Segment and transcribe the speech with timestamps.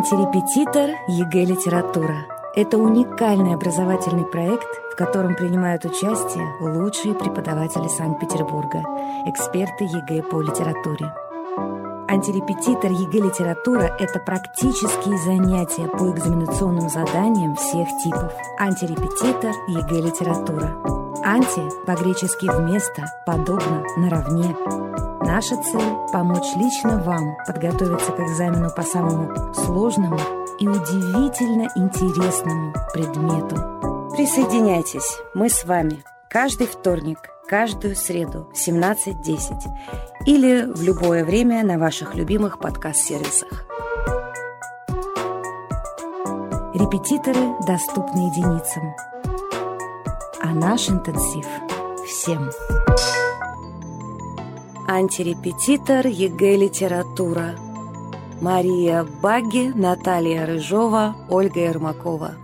[0.00, 2.24] Антирепетитор ЕГЭ «Литература».
[2.56, 8.82] Это уникальный образовательный проект, в котором принимают участие лучшие преподаватели Санкт-Петербурга,
[9.26, 11.12] эксперты ЕГЭ по литературе.
[12.08, 18.32] Антирепетитор ЕГЭ «Литература»— это практические занятия по экзаменационным заданиям всех типов.
[18.58, 20.99] Антирепетитор ЕГЭ «Литература».
[21.22, 24.56] Анти по-гречески «вместо», «подобно», «наравне».
[25.22, 30.18] Наша цель– помочь лично вам подготовиться к экзамену по самому сложному
[30.58, 34.10] и удивительно интересному предмету.
[34.16, 39.50] Присоединяйтесь, мы с вами каждый вторник, каждую среду в 17.10
[40.26, 43.66] или в любое время на ваших любимых подкаст-сервисах.
[46.74, 48.94] Репетиторы доступны единицам,
[50.42, 51.46] а наш интенсив–
[52.06, 52.50] всем.
[54.88, 57.56] Антирепетитор ЕГЭ «Литература».
[58.40, 62.36] Мария Багги, Наталья Рыжова, Ольга Ермакова.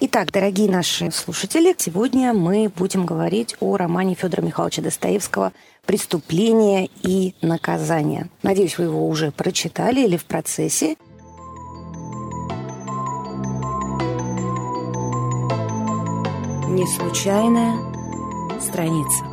[0.00, 5.52] Итак, дорогие наши слушатели, сегодня мы будем говорить о романе Федора Михайловича Достоевского
[5.84, 8.30] «Преступление и наказание».
[8.42, 10.96] Надеюсь, вы его уже прочитали или в процессе.
[16.74, 17.78] Не случайная
[18.58, 19.24] страница.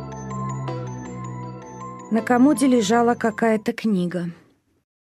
[2.12, 4.30] На комоде лежала какая-то книга.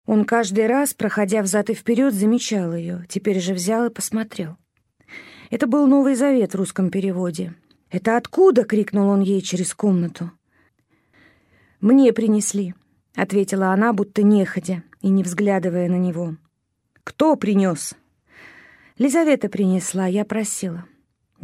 [0.05, 4.55] Он каждый раз, проходя взад и вперед, замечал ее, теперь же взял и посмотрел.
[5.49, 7.55] Это был Новый Завет в русском переводе.
[7.89, 10.31] «Это откуда?»— крикнул он ей через комнату.
[11.81, 12.73] «Мне принесли»,—
[13.15, 16.37] ответила она, будто неходя и не взглядывая на него.
[17.03, 17.95] «Кто принес?»
[18.97, 20.85] «Лизавета принесла, я просила».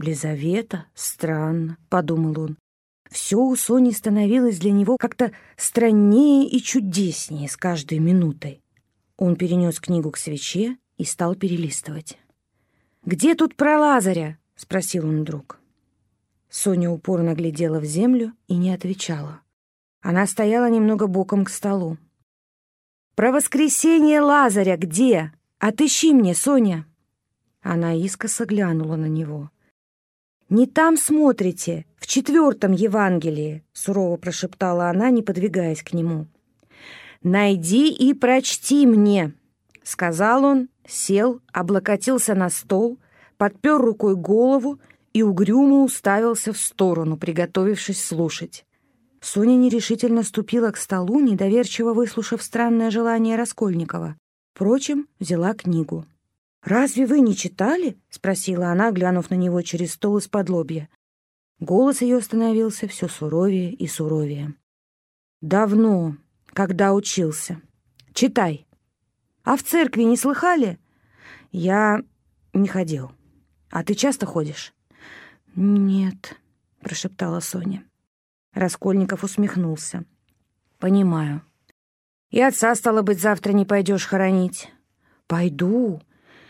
[0.01, 0.85] «Лизавета?
[0.93, 2.57] Странно»,— подумал он.
[3.09, 8.61] Все у Сони становилось для него как-то страннее и чудеснее с каждой минутой.
[9.17, 12.17] Он перенес книгу к свече и стал перелистывать.
[13.03, 15.59] «Где тут про Лазаря?»— спросил он вдруг.
[16.49, 19.41] Соня упорно глядела в землю и не отвечала.
[20.01, 21.97] Она стояла немного боком к столу.
[23.15, 25.33] «Про воскресение Лазаря где?
[25.57, 26.85] Отыщи мне, Соня!»
[27.61, 29.51] Она искоса глянула на него.
[30.49, 36.25] «Не там смотрите, в четвертом Евангелии»,— сурово прошептала она, не подвигаясь к нему.
[37.21, 39.33] «Найди и прочти мне»,—
[39.83, 42.97] сказал он, сел, облокотился на стол,
[43.37, 44.79] подпер рукой голову
[45.13, 48.65] и угрюмо уставился в сторону, приготовившись слушать.
[49.21, 54.15] Соня нерешительно ступила к столу, недоверчиво выслушав странное желание Раскольникова.
[54.53, 56.05] Впрочем, взяла книгу.
[56.61, 60.89] «Разве вы не читали?»— спросила она, глянув на него через стол из-под лобья.
[61.59, 64.55] Голос ее становился все суровее и суровее.
[65.41, 66.17] «Давно,
[66.47, 67.61] когда учился.
[68.13, 68.67] Читай.
[69.43, 70.79] А в церкви не слыхали?»
[71.51, 72.03] «Я
[72.53, 73.11] не ходил.
[73.71, 74.73] А ты часто ходишь?»
[75.55, 76.37] «Нет»,—
[76.81, 77.83] прошептала Соня.
[78.53, 80.03] Раскольников усмехнулся.
[80.77, 81.41] «Понимаю.
[82.29, 84.71] И отца, стало быть, завтра не пойдешь хоронить?»
[85.27, 86.01] «Пойду.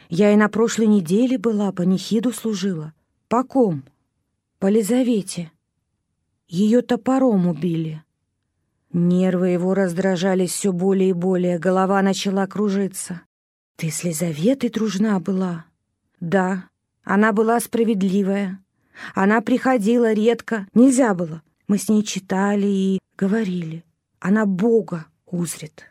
[0.10, 2.94] Я и на прошлой неделе была, по нехиду служила.
[3.28, 3.84] По ком?
[4.58, 5.52] По Лизавете.
[6.48, 8.04] Ее топором убили.
[8.92, 13.22] Нервы его раздражались все более и более, голова начала кружиться.
[13.76, 15.66] Ты с Лизаветой дружна была?
[16.20, 16.66] Да,
[17.04, 18.60] она была справедливая.
[19.14, 21.44] Она приходила редко, нельзя было.
[21.68, 23.86] Мы с ней читали и говорили.
[24.20, 25.86] Она Бога узрит.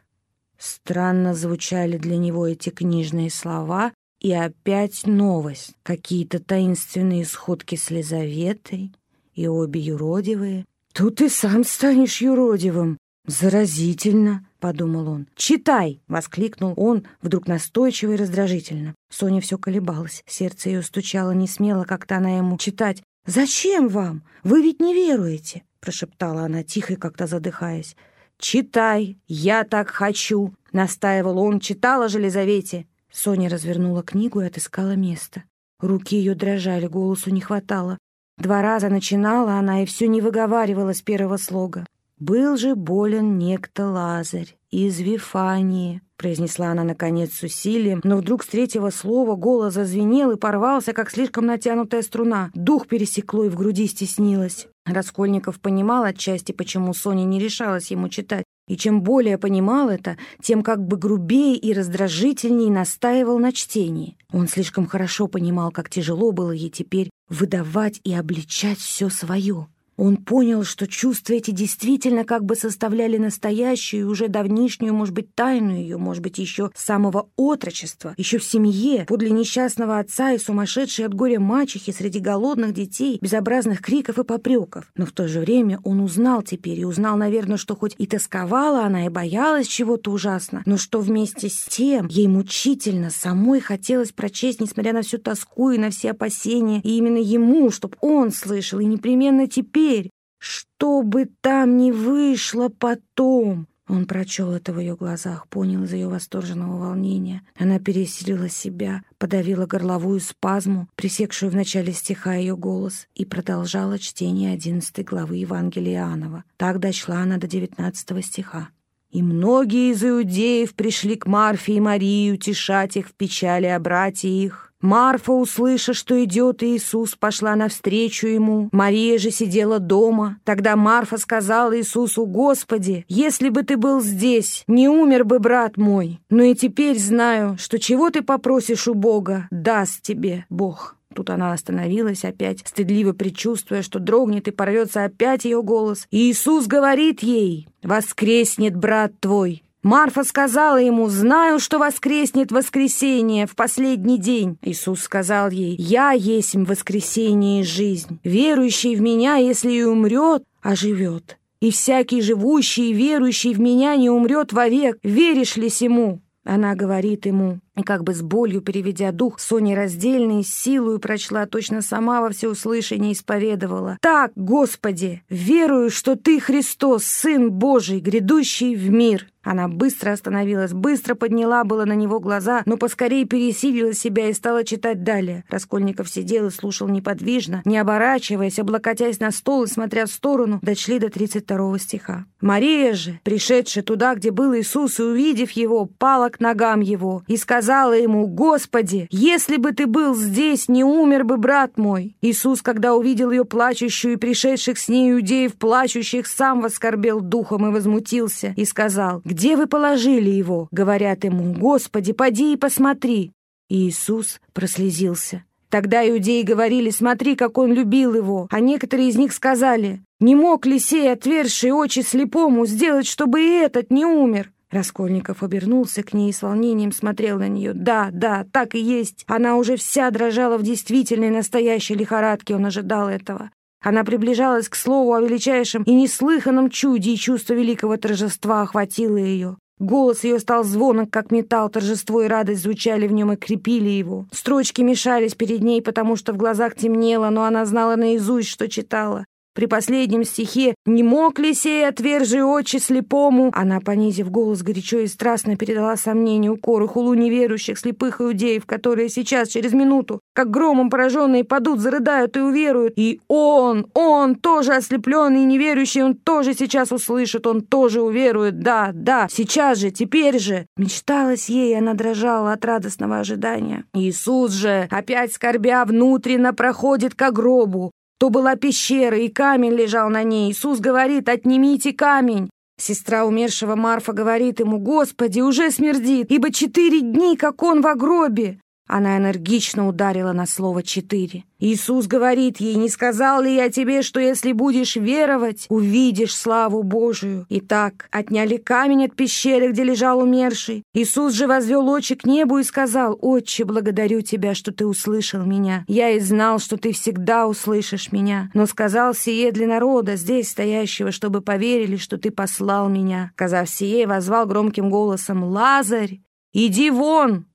[0.58, 5.74] Странно звучали для него эти книжные слова, и опять новость.
[5.82, 8.92] Какие-то таинственные сходки с Лизаветой,
[9.34, 10.64] и обе юродивые.
[10.92, 15.28] «Тут и сам станешь юродивым!» «Заразительно!»— подумал он.
[15.36, 18.94] «Читай!»— воскликнул он, вдруг настойчиво и раздражительно.
[19.10, 23.02] Соня все колебалась, сердце ее стучало не смело, как-то она ему читать.
[23.26, 24.24] «Зачем вам?
[24.42, 27.94] Вы ведь не веруете!»— прошептала она, тихо и как-то задыхаясь.
[28.38, 29.18] «Читай!
[29.28, 31.60] Я так хочу!»— настаивал он.
[31.60, 35.44] «Читала же Лизавете!» Соня развернула книгу и отыскала место.
[35.80, 37.98] Руки ее дрожали, голосу не хватало.
[38.36, 41.86] Два раза начинала она и все не выговаривала с первого слога.
[42.20, 48.48] «Был же болен некто Лазарь из Вифании»,— произнесла она, наконец, с усилием, но вдруг с
[48.48, 52.50] третьего слова голос зазвенел и порвался, как слишком натянутая струна.
[52.54, 54.66] Дух пересекло и в груди стеснилось.
[54.84, 58.44] Раскольников понимал отчасти, почему Соня не решалась ему читать.
[58.68, 64.16] И чем более понимал это, тем как бы грубее и раздражительнее настаивал на чтении.
[64.32, 69.66] Он слишком хорошо понимал, как тяжело было ей теперь выдавать и обличать все свое.
[69.98, 75.74] Он понял, что чувства эти действительно как бы составляли настоящую, уже давнишнюю, может быть, тайну
[75.74, 81.04] ее, может быть, еще с самого отрочества, еще в семье, подле несчастного отца и сумасшедшей
[81.04, 84.90] от горя мачехи среди голодных детей, безобразных криков и попреков.
[84.94, 88.84] Но в то же время он узнал теперь, и узнал, наверное, что хоть и тосковала
[88.84, 94.60] она, и боялась чего-то ужасно, но что вместе с тем ей мучительно самой хотелось прочесть,
[94.60, 98.84] несмотря на всю тоску и на все опасения, и именно ему, чтоб он слышал, и
[98.84, 103.66] непременно теперь, теперь, что бы там ни вышло потом.
[103.88, 107.42] Он прочел это в ее глазах, понял из ее восторженного волнения.
[107.58, 114.52] Она переселила себя, подавила горловую спазму, пресекшую в начале стиха ее голос, и продолжала чтение
[114.52, 116.44] одиннадцатой главы Евангелия Иоаннова.
[116.58, 118.68] Так дошла она до девятнадцатого стиха.
[119.10, 124.28] И многие из иудеев пришли к Марфе и Марии утешать их в печали о брате
[124.28, 124.67] их.
[124.80, 128.68] Марфа, услыша, что идет Иисус, пошла навстречу ему.
[128.70, 130.38] Мария же сидела дома.
[130.44, 136.20] Тогда Марфа сказала Иисусу, «Господи, если бы ты был здесь, не умер бы брат мой.
[136.30, 140.94] Но и теперь знаю, что чего ты попросишь у Бога, даст тебе Бог».
[141.14, 146.06] Тут она остановилась опять, стыдливо предчувствуя, что дрогнет и порвется опять ее голос.
[146.12, 149.64] И Иисус говорит ей, «Воскреснет брат твой».
[149.82, 154.58] Марфа сказала ему, «Знаю, что воскреснет воскресенье в последний день».
[154.62, 158.18] Иисус сказал ей, «Я есть воскресение и жизнь.
[158.24, 161.38] Верующий в Меня, если и умрет, оживет.
[161.60, 164.98] И всякий живущий и верующий в Меня не умрет вовек.
[165.02, 170.42] Веришь ли сему?» Она говорит ему, и как бы с болью переведя дух, Соня раздельной
[170.42, 173.98] силою прочла, точно сама во всеуслышание исповедовала.
[174.00, 179.28] «Так, Господи, верую, что Ты Христос, Сын Божий, грядущий в мир».
[179.44, 184.62] Она быстро остановилась, быстро подняла было на него глаза, но поскорее пересилила себя и стала
[184.62, 185.44] читать далее.
[185.48, 190.98] Раскольников сидел и слушал неподвижно, не оборачиваясь, облокотясь на стол и смотря в сторону, дошли
[190.98, 192.26] до 32 стиха.
[192.42, 197.38] Мария же, пришедшая туда, где был Иисус, и увидев его, пала к ногам его и
[197.38, 202.16] сказала ему, «Господи, если бы ты был здесь, не умер бы брат мой».
[202.22, 207.72] Иисус, когда увидел ее плачущую и пришедших с ней иудеев плачущих, сам воскорбел духом и
[207.72, 213.32] возмутился и сказал, «Где вы положили его?» Говорят ему, «Господи, поди и посмотри».
[213.68, 215.44] Иисус прослезился.
[215.68, 220.64] Тогда иудеи говорили, смотри, как он любил его, а некоторые из них сказали, не мог
[220.64, 224.50] ли сей, отверший очи слепому, сделать, чтобы и этот не умер?
[224.70, 227.72] Раскольников обернулся к ней и с волнением смотрел на нее.
[227.72, 229.24] Да, да, так и есть.
[229.26, 233.50] Она уже вся дрожала в действительной настоящей лихорадке, он ожидал этого.
[233.82, 239.56] Она приближалась к слову о величайшем и неслыханном чуде, и чувство великого торжества охватило ее.
[239.78, 244.26] Голос ее стал звонок, как металл, торжество и радость звучали в нем и крепили его.
[244.32, 249.24] Строчки мешались перед ней, потому что в глазах темнело, но она знала наизусть, что читала.
[249.58, 255.08] При последнем стихе «Не мог ли сей отвержи очи слепому?» Она, понизив голос, горячо и
[255.08, 261.42] страстно передала сомнение, укоры, хулу неверующих, слепых иудеев, которые сейчас, через минуту, как громом пораженные,
[261.42, 262.92] падут, зарыдают и уверуют.
[262.94, 268.60] И он, он, тоже ослепленный и неверующий, он тоже сейчас услышит, он тоже уверует.
[268.60, 270.66] Да, да, сейчас же, теперь же.
[270.76, 273.86] Мечталась ей, она дрожала от радостного ожидания.
[273.92, 277.90] Иисус же, опять скорбя, внутренно проходит к гробу.
[278.18, 280.50] То была пещера, и камень лежал на ней.
[280.50, 282.50] Иисус говорит, отнимите камень.
[282.80, 288.60] Сестра умершего Марфа говорит ему, «Господи, уже смердит, ибо четыре дни, как он в гробе».
[288.88, 291.44] Она энергично ударила на слово «четыре».
[291.60, 297.44] Иисус говорит ей, «Не сказал ли я тебе, что если будешь веровать, увидишь славу Божию?»
[297.50, 300.84] Итак, отняли камень от пещеры, где лежал умерший.
[300.94, 305.84] Иисус же возвел очи к небу и сказал, «Отче, благодарю тебя, что ты услышал меня.
[305.86, 308.50] Я и знал, что ты всегда услышишь меня.
[308.54, 313.32] Но сказал сие для народа, здесь стоящего, чтобы поверили, что ты послал меня».
[313.34, 316.20] Сказав сие, возвал громким голосом, «Лазарь,
[316.54, 317.48] иди вон!»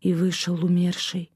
[0.00, 1.32] И вышел умерший.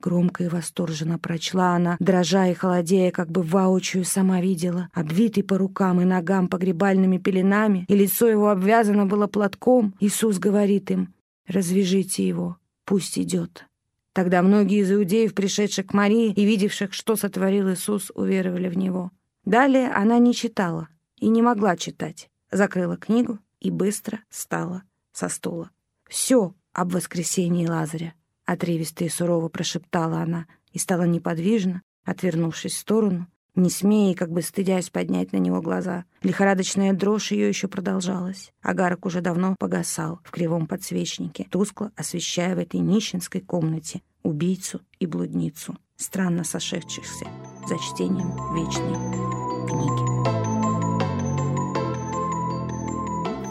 [0.00, 5.56] Громко и восторженно прочла она, дрожа и холодея, как бы воочию сама видела, обвитый по
[5.56, 9.94] рукам и ногам погребальными пеленами, и лицо его обвязано было платком.
[10.00, 11.14] Иисус говорит им,
[11.46, 13.64] «Развяжите его, пусть идет».
[14.12, 19.10] Тогда многие из иудеев, пришедших к Марии и видевших, что сотворил Иисус, уверовали в Него.
[19.44, 22.30] Далее она не читала и не могла читать.
[22.52, 24.82] Закрыла книгу и быстро встала
[25.12, 25.70] со стула.
[26.08, 28.14] Все об воскресении Лазаря.
[28.44, 34.30] Отрывисто и сурово прошептала она и стала неподвижно, отвернувшись в сторону, не смея и как
[34.30, 36.04] бы стыдясь поднять на него глаза.
[36.22, 38.52] Лихорадочная дрожь ее еще продолжалась.
[38.62, 45.06] Агарок уже давно погасал в кривом подсвечнике, тускло освещая в этой нищенской комнате убийцу и
[45.06, 47.26] блудницу, странно сошедшихся
[47.68, 50.03] за чтением вечной книги.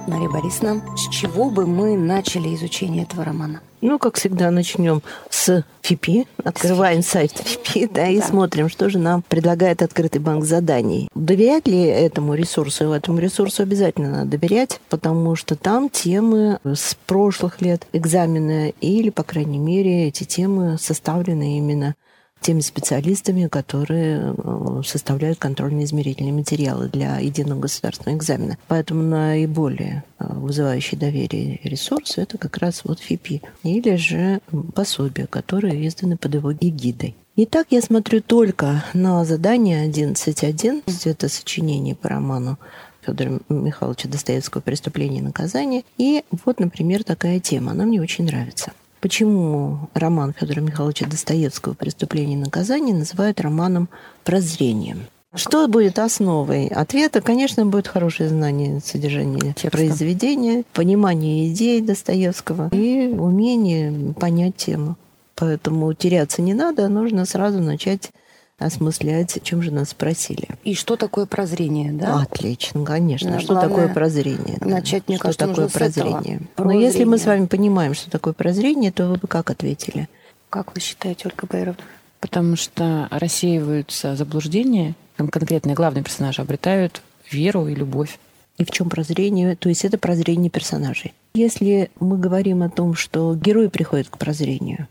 [0.08, 3.62] Мария Борисовна, с чего бы мы начали изучение этого романа?
[3.82, 6.26] Ну, как всегда, начнем с ФИПИ.
[6.44, 8.26] Открываем с сайт ФИПИ, да, и да.
[8.26, 11.10] смотрим, что же нам предлагает открытый банк заданий.
[11.16, 12.92] Доверять ли этому ресурсу?
[12.92, 19.24] Этому ресурсу обязательно надо доверять, потому что там темы с прошлых лет экзамена, или, по
[19.24, 21.96] крайней мере, эти темы составлены именно
[22.44, 28.58] теми специалистами, которые э, составляют контрольно-измерительные материалы для единого государственного экзамена.
[28.68, 34.42] Поэтому наиболее э, вызывающий доверие ресурсы это как раз вот ФИПИ или же
[34.76, 37.16] пособия, которые изданы под его эгидой.
[37.36, 40.84] Итак, я смотрю только на задание 11.1.
[41.06, 42.60] Это сочинение по роману
[43.02, 45.84] Федора Михайловича Достоевского «Преступление и наказание».
[45.98, 47.72] И вот, например, такая тема.
[47.72, 48.72] Она мне очень нравится.
[49.04, 53.90] Почему роман Федора Михайловича Достоевского «Преступление и наказание» называют романом
[54.24, 55.08] «Прозрением»?
[55.36, 57.20] Что будет основой ответа?
[57.20, 59.72] Конечно, будет хорошее знание содержания Текста.
[59.72, 64.96] произведения, понимание идей Достоевского и умение понять тему.
[65.36, 68.12] Поэтому теряться не надо, нужно сразу начать
[68.60, 70.48] осмыслять, о чем же нас спросили.
[70.64, 72.22] И что такое прозрение, да?
[72.22, 73.32] Отлично, конечно.
[73.32, 74.58] Да, что такое прозрение?
[74.62, 76.42] Начать, мне что кажется, такое прозрение?
[76.58, 80.08] Но если мы с вами понимаем, что такое прозрение, то вы бы как ответили?
[80.50, 81.84] Как вы считаете, Ольга Байровна?
[82.20, 88.20] Потому что рассеиваются заблуждения, конкретные главные персонажи обретают веру и любовь.
[88.58, 89.56] И в чем прозрение?
[89.56, 91.14] То есть это прозрение персонажей.
[91.34, 94.88] Если мы говорим о том, что герои приходят к прозрению,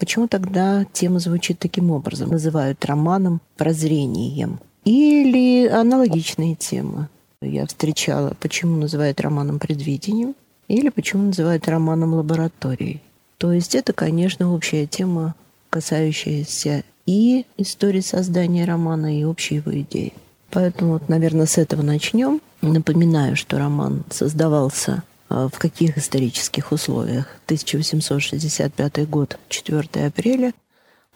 [0.00, 2.30] Почему тогда тема звучит таким образом?
[2.30, 4.58] Называют романом «Прозрением».
[4.86, 7.08] Или аналогичные темы.
[7.42, 10.34] Я встречала, почему называют романом «Предвидением»
[10.68, 13.02] или почему называют романом «Лабораторией».
[13.36, 15.34] То есть это, конечно, общая тема,
[15.68, 20.14] касающаяся и истории создания романа, и общей его идеи.
[20.50, 22.40] Поэтому, вот, наверное, с этого начнем.
[22.62, 27.26] Напоминаю, что роман создавался в каких исторических условиях.
[27.46, 30.52] 1865 год, 4 апреля,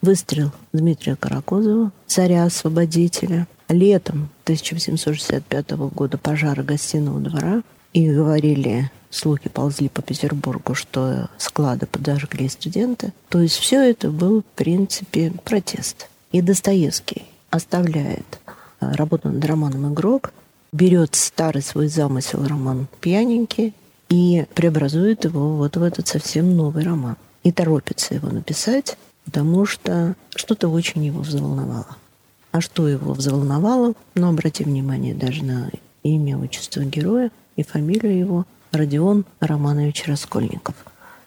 [0.01, 3.47] выстрел Дмитрия Каракозова, царя-освободителя.
[3.67, 7.63] Летом 1865 года пожар гостиного двора.
[7.93, 13.13] И говорили, слухи ползли по Петербургу, что склады подожгли студенты.
[13.29, 16.09] То есть все это был, в принципе, протест.
[16.31, 18.39] И Достоевский оставляет
[18.79, 20.33] а, работу над романом «Игрок»,
[20.73, 23.73] берет старый свой замысел роман «Пьяненький»,
[24.09, 27.17] и преобразует его вот в этот совсем новый роман.
[27.43, 31.97] И торопится его написать, потому что что-то очень его взволновало.
[32.51, 33.93] А что его взволновало?
[34.15, 35.69] Ну, обратим внимание даже на
[36.03, 40.75] имя, отчество героя и фамилию его Родион Романович Раскольников.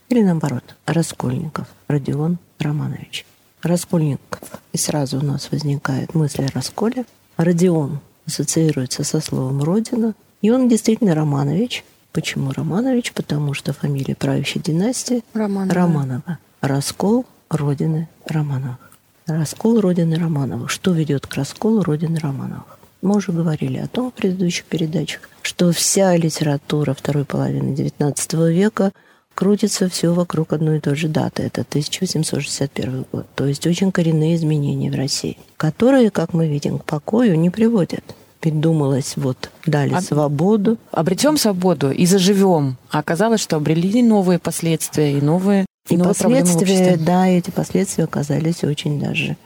[0.08, 3.26] Или наоборот, Раскольников Родион Романович.
[3.62, 4.40] Раскольников.
[4.72, 7.04] И сразу у нас возникает мысль о расколе.
[7.36, 10.14] Родион ассоциируется со словом «родина».
[10.40, 11.84] И он действительно Романович–
[12.18, 13.12] Почему Романович?
[13.12, 15.72] Потому что фамилия правящей династии Романова.
[15.72, 16.38] Романова.
[16.60, 18.90] Раскол родины Романовых.
[19.28, 20.68] Раскол родины Романовых.
[20.68, 22.80] Что ведет к расколу родины Романовых?
[23.02, 28.90] Мы уже говорили о том в предыдущих передачах, что вся литература второй половины XIX века
[29.36, 31.44] крутится все вокруг одной и той же даты.
[31.44, 33.26] Это 1861 год.
[33.36, 38.02] То есть очень коренные изменения в России, которые, как мы видим, к покою не приводят
[38.40, 40.00] придумалось, вот, дали а...
[40.00, 40.78] свободу.
[40.90, 42.76] Обретем свободу и заживем.
[42.90, 48.04] А оказалось, что обрели новые последствия и новые, и, и новые последствия, да, эти последствия
[48.04, 49.36] оказались очень даже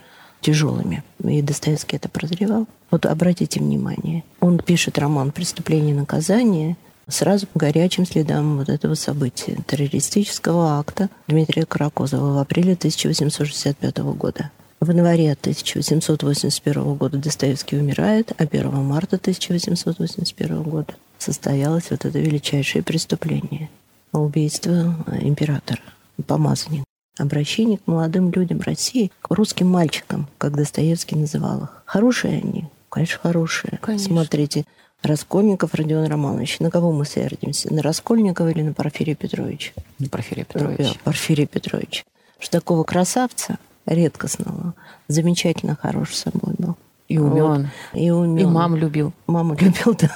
[0.41, 1.03] тяжелыми.
[1.23, 2.67] И Достоевский это прозревал.
[2.91, 8.93] Вот обратите внимание, он пишет роман «Преступление и наказание», сразу по горячим следам вот этого
[8.95, 14.51] события, террористического акта Дмитрия Каракозова в апреле 1865 года.
[14.83, 22.83] В январе 1881 года Достоевский умирает, а 1 марта 1881 года состоялось вот это величайшее
[22.83, 23.69] преступление–
[24.11, 25.79] убийство императора,
[26.27, 26.83] помазанника.
[27.17, 31.83] Обращение к молодым людям России, к русским мальчикам, как Достоевский называл их.
[31.85, 32.65] Хорошие они?
[32.89, 33.79] Конечно, хорошие.
[33.81, 34.07] Конечно.
[34.07, 34.65] Смотрите,
[35.01, 36.59] Раскольников Родион Романович.
[36.59, 37.73] На кого мы сердимся?
[37.73, 39.71] На Раскольникова или на Порфирия Петровича?
[39.99, 40.99] На Порфирия Петровича.
[41.05, 42.03] Порфирия Петрович.
[42.37, 44.73] Что такого красавца редкостного,
[45.07, 46.75] замечательно хорош собой был.
[47.09, 47.69] И умен.
[47.91, 48.01] Вот.
[48.01, 48.47] И умен.
[48.47, 49.13] И маму любил.
[49.27, 50.09] Маму любил, да.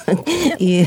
[0.58, 0.86] И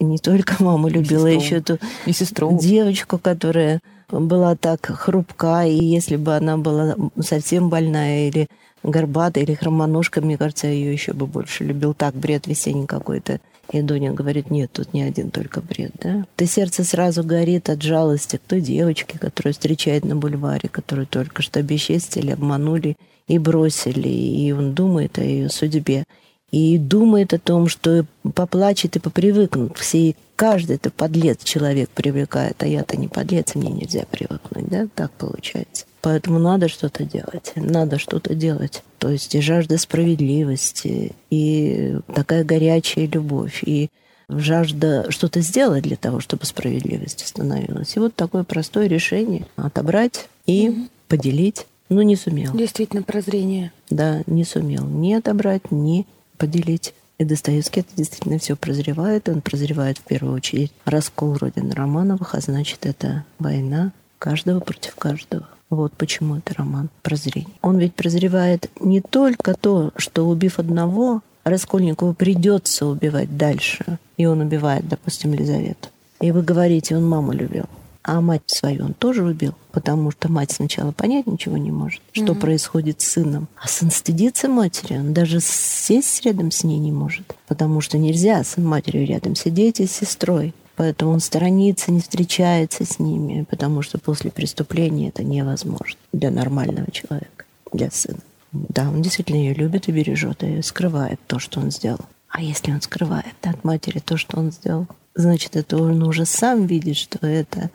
[0.00, 2.56] не только маму любила, еще эту и сестру.
[2.58, 3.80] девочку, которая
[4.10, 8.48] была так хрупка, и если бы она была совсем больная или
[8.82, 11.94] горбатая, или хромоножка, мне кажется, я ее еще бы больше любил.
[11.94, 13.40] Так, бред весенний какой-то.
[13.70, 16.26] И Дуня говорит, нет, тут не один только бред, да?
[16.36, 21.42] Ты сердце сразу горит от жалости к той девочке, которую встречает на бульваре, которую только
[21.42, 22.96] что обесчестили, обманули
[23.26, 24.08] и бросили.
[24.08, 26.04] И он думает о ее судьбе.
[26.50, 29.76] и думает о том, что поплачет и попривыкнут.
[29.76, 35.10] Все, каждый это подлец человек привлекает, а я-то не подлец, мне нельзя привыкнуть, да, так
[35.10, 35.84] получается.
[36.00, 38.84] Поэтому надо что-то делать, надо что-то делать.
[38.98, 43.90] То есть и жажда справедливости, и такая горячая любовь, и
[44.28, 47.96] жажда что-то сделать для того, чтобы справедливость остановилась.
[47.96, 50.88] И вот такое простое решение— отобрать и mm-hmm.
[51.08, 51.66] поделить.
[51.88, 52.52] Но не сумел.
[52.54, 53.72] Действительно, прозрение.
[53.90, 56.94] Да, не сумел ни отобрать, ни поделить.
[57.18, 59.28] И Достоевский это действительно все прозревает.
[59.28, 65.46] Он прозревает в первую очередь раскол Родины Романовых, а значит, это война каждого против каждого.
[65.68, 67.52] Вот почему это роман прозрения.
[67.60, 73.98] Он ведь прозревает не только то, что убив одного, Раскольникову придется убивать дальше.
[74.16, 75.88] И он убивает, допустим, Лизавету.
[76.20, 77.64] И вы говорите, он маму любил.
[78.08, 82.32] А мать свою он тоже убил, потому что мать сначала понять ничего не может, что
[82.32, 82.40] угу.
[82.40, 83.48] происходит с сыном.
[83.62, 88.42] А сын стыдится матери, он даже сесть рядом с ней не может, потому что нельзя
[88.44, 90.54] сын матерью рядом сидеть и с сестрой.
[90.74, 96.90] Поэтому он сторонится, не встречается с ними, потому что после преступления это невозможно для нормального
[96.90, 98.20] человека, для сына.
[98.52, 102.06] Да, он действительно ее любит и бережет, и скрывает то, что он сделал.
[102.30, 106.64] А если он скрывает от матери то, что он сделал, значит, это он уже сам
[106.64, 107.70] видит, что это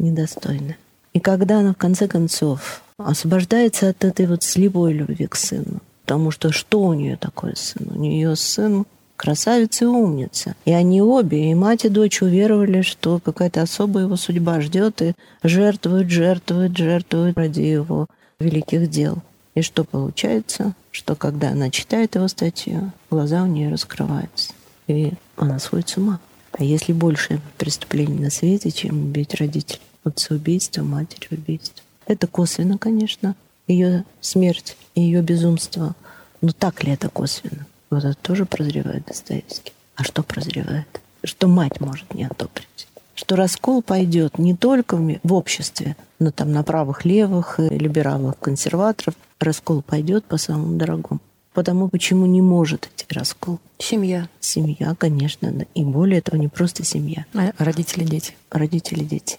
[0.00, 0.76] недостойно.
[1.12, 6.30] И когда она в конце концов освобождается от этой вот слепой любви к сыну, потому
[6.30, 7.88] что что у нее такое сын?
[7.90, 8.84] У нее сын
[9.16, 10.54] красавица и умница.
[10.64, 15.14] И они обе, и мать, и дочь уверовали, что какая-то особая его судьба ждет, и
[15.42, 18.06] жертвуют, жертвуют, жертвуют ради его
[18.38, 19.18] великих дел.
[19.54, 20.74] И что получается?
[20.90, 24.52] Что когда она читает его статью, глаза у нее раскрываются.
[24.86, 26.18] И она сходит с ума.
[26.52, 29.82] А если больше преступлений на свете, чем убить родителей?
[30.04, 31.82] Отца-убийство, матери-убийство.
[32.06, 35.94] Это косвенно, конечно, ее смерть и ее безумство.
[36.40, 37.66] Но так ли это косвенно?
[37.90, 39.72] Вот это тоже прозревает Достоевский.
[39.96, 41.00] А что прозревает?
[41.22, 42.88] Что мать может не одобрить?
[43.14, 49.14] Что раскол пойдет не только в обществе, но там на правых-левых, либералов, консерваторов.
[49.38, 51.20] Раскол пойдет по самому дорогому.
[51.52, 53.58] Потому почему не может идти раскол?
[53.78, 54.28] Семья.
[54.40, 55.52] Семья, конечно.
[55.74, 57.26] И более того, не просто семья.
[57.34, 58.34] А родители, дети.
[58.50, 59.38] Родители, дети.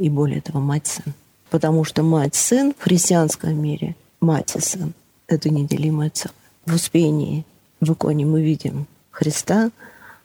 [0.00, 1.12] И более того, мать-сын.
[1.50, 4.94] Потому что мать-сын в христианском мире, мать и сын,
[5.28, 6.34] это неделимое целое.
[6.64, 7.44] В Успении,
[7.80, 9.70] в иконе мы видим Христа,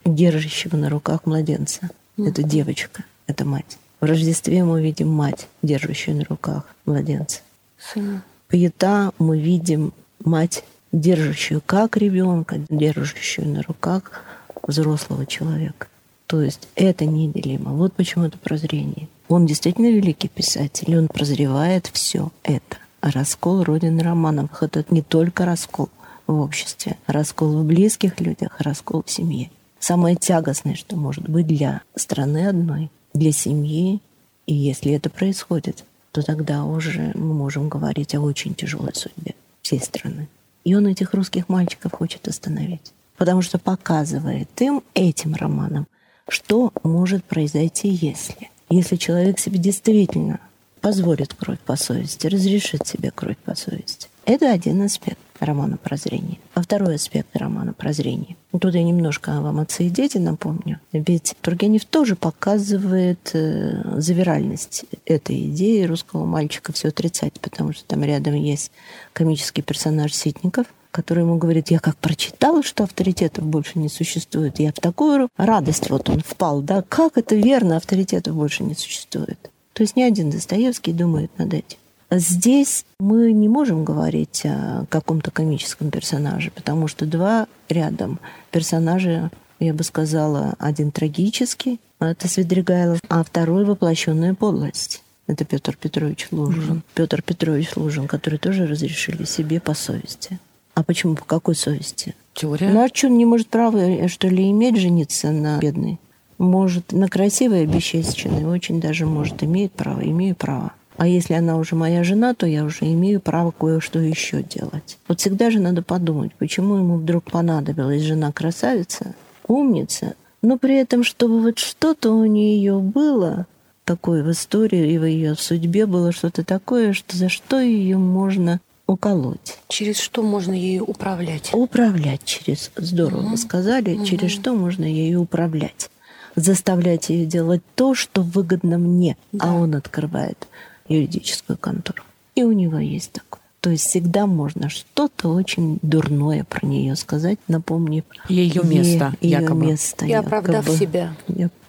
[0.05, 1.89] держащего на руках младенца.
[2.15, 2.29] Mm-hmm.
[2.29, 3.77] Это девочка, это мать.
[3.99, 7.41] В Рождестве мы видим мать, держащую на руках младенца.
[7.77, 8.23] Сына.
[8.47, 9.91] Пьета мы видим
[10.23, 14.23] мать, держащую как ребенка, держащую на руках
[14.65, 15.87] взрослого человека.
[16.27, 17.73] То есть это неделимо.
[17.73, 19.09] Вот почему это прозрение.
[19.27, 22.77] Он действительно великий писатель, и он прозревает все это.
[23.01, 25.89] Раскол Родины Романовых— это не только раскол
[26.27, 29.51] в обществе, раскол в близких людях, раскол в семье.
[29.79, 34.01] Самое тягостное, что может быть для страны одной, для семьи.
[34.47, 39.79] И если это происходит, то тогда уже мы можем говорить о очень тяжелой судьбе всей
[39.79, 40.27] страны.
[40.63, 42.93] И он этих русских мальчиков хочет остановить.
[43.17, 45.87] Потому что показывает им этим романом,
[46.27, 48.49] что может произойти, если.
[48.69, 50.39] Если человек себе действительно
[50.81, 54.07] позволит кровь по совести, разрешит себе кровь по совести.
[54.25, 56.39] Это один аспект романа «Прозрение».
[56.53, 58.35] А второй аспект романа «Прозрение».
[58.51, 60.79] Тут я немножко вам «Отцы и дети» напомню.
[60.91, 68.03] Ведь Тургенев тоже показывает э, завиральность этой идеи русского мальчика все отрицать, потому что там
[68.03, 68.71] рядом есть
[69.13, 74.71] комический персонаж Ситников, который ему говорит, я как прочитал, что авторитетов больше не существует, я
[74.71, 79.51] в такую радость вот он впал, да, как это верно, авторитетов больше не существует.
[79.73, 81.77] То есть ни один Достоевский думает над этим.
[82.09, 89.73] Здесь мы не можем говорить о каком-то комическом персонаже, потому что два рядом персонажа, я
[89.73, 95.01] бы сказала, один трагический, это Свидригайлов, а второй воплощенная подлость.
[95.27, 96.77] Это Петр Петрович Лужин.
[96.77, 96.81] Mm-hmm.
[96.93, 100.39] Петр Петрович Лужин, который тоже разрешили себе по совести.
[100.75, 101.15] А почему?
[101.15, 102.15] По какой совести?
[102.33, 102.69] Теория.
[102.69, 105.99] Ну а что, он не может право, э, что ли, иметь жениться на бедной?
[106.37, 110.73] Может, на красивой обесчещенной, очень даже может, имеет право, имею право.
[110.97, 114.97] А если она уже моя жена, то я уже имею право кое-что еще делать.
[115.07, 119.15] Вот всегда же надо подумать, почему ему вдруг понадобилась жена-красавица,
[119.47, 123.47] умница, но при этом, чтобы вот что-то у нее было,
[123.85, 128.59] такое в истории и в ее судьбе было что-то такое, что за что ее можно
[128.87, 129.59] уколоть.
[129.67, 131.49] Через что можно ею управлять?
[131.53, 133.29] Управлять через, здорово угу.
[133.29, 134.05] вы сказали, угу.
[134.05, 135.89] через что можно ею управлять.
[136.35, 139.45] Заставлять ее делать то, что выгодно мне, а да.
[139.51, 140.47] а он открывает
[140.87, 142.03] юридическую контору.
[142.35, 143.41] И у него есть такое.
[143.61, 149.65] То есть всегда можно что-то очень дурное про нее сказать, напомнив ее место, ее якобы.
[149.65, 150.77] место, И оправдав якобы.
[150.77, 151.15] себя.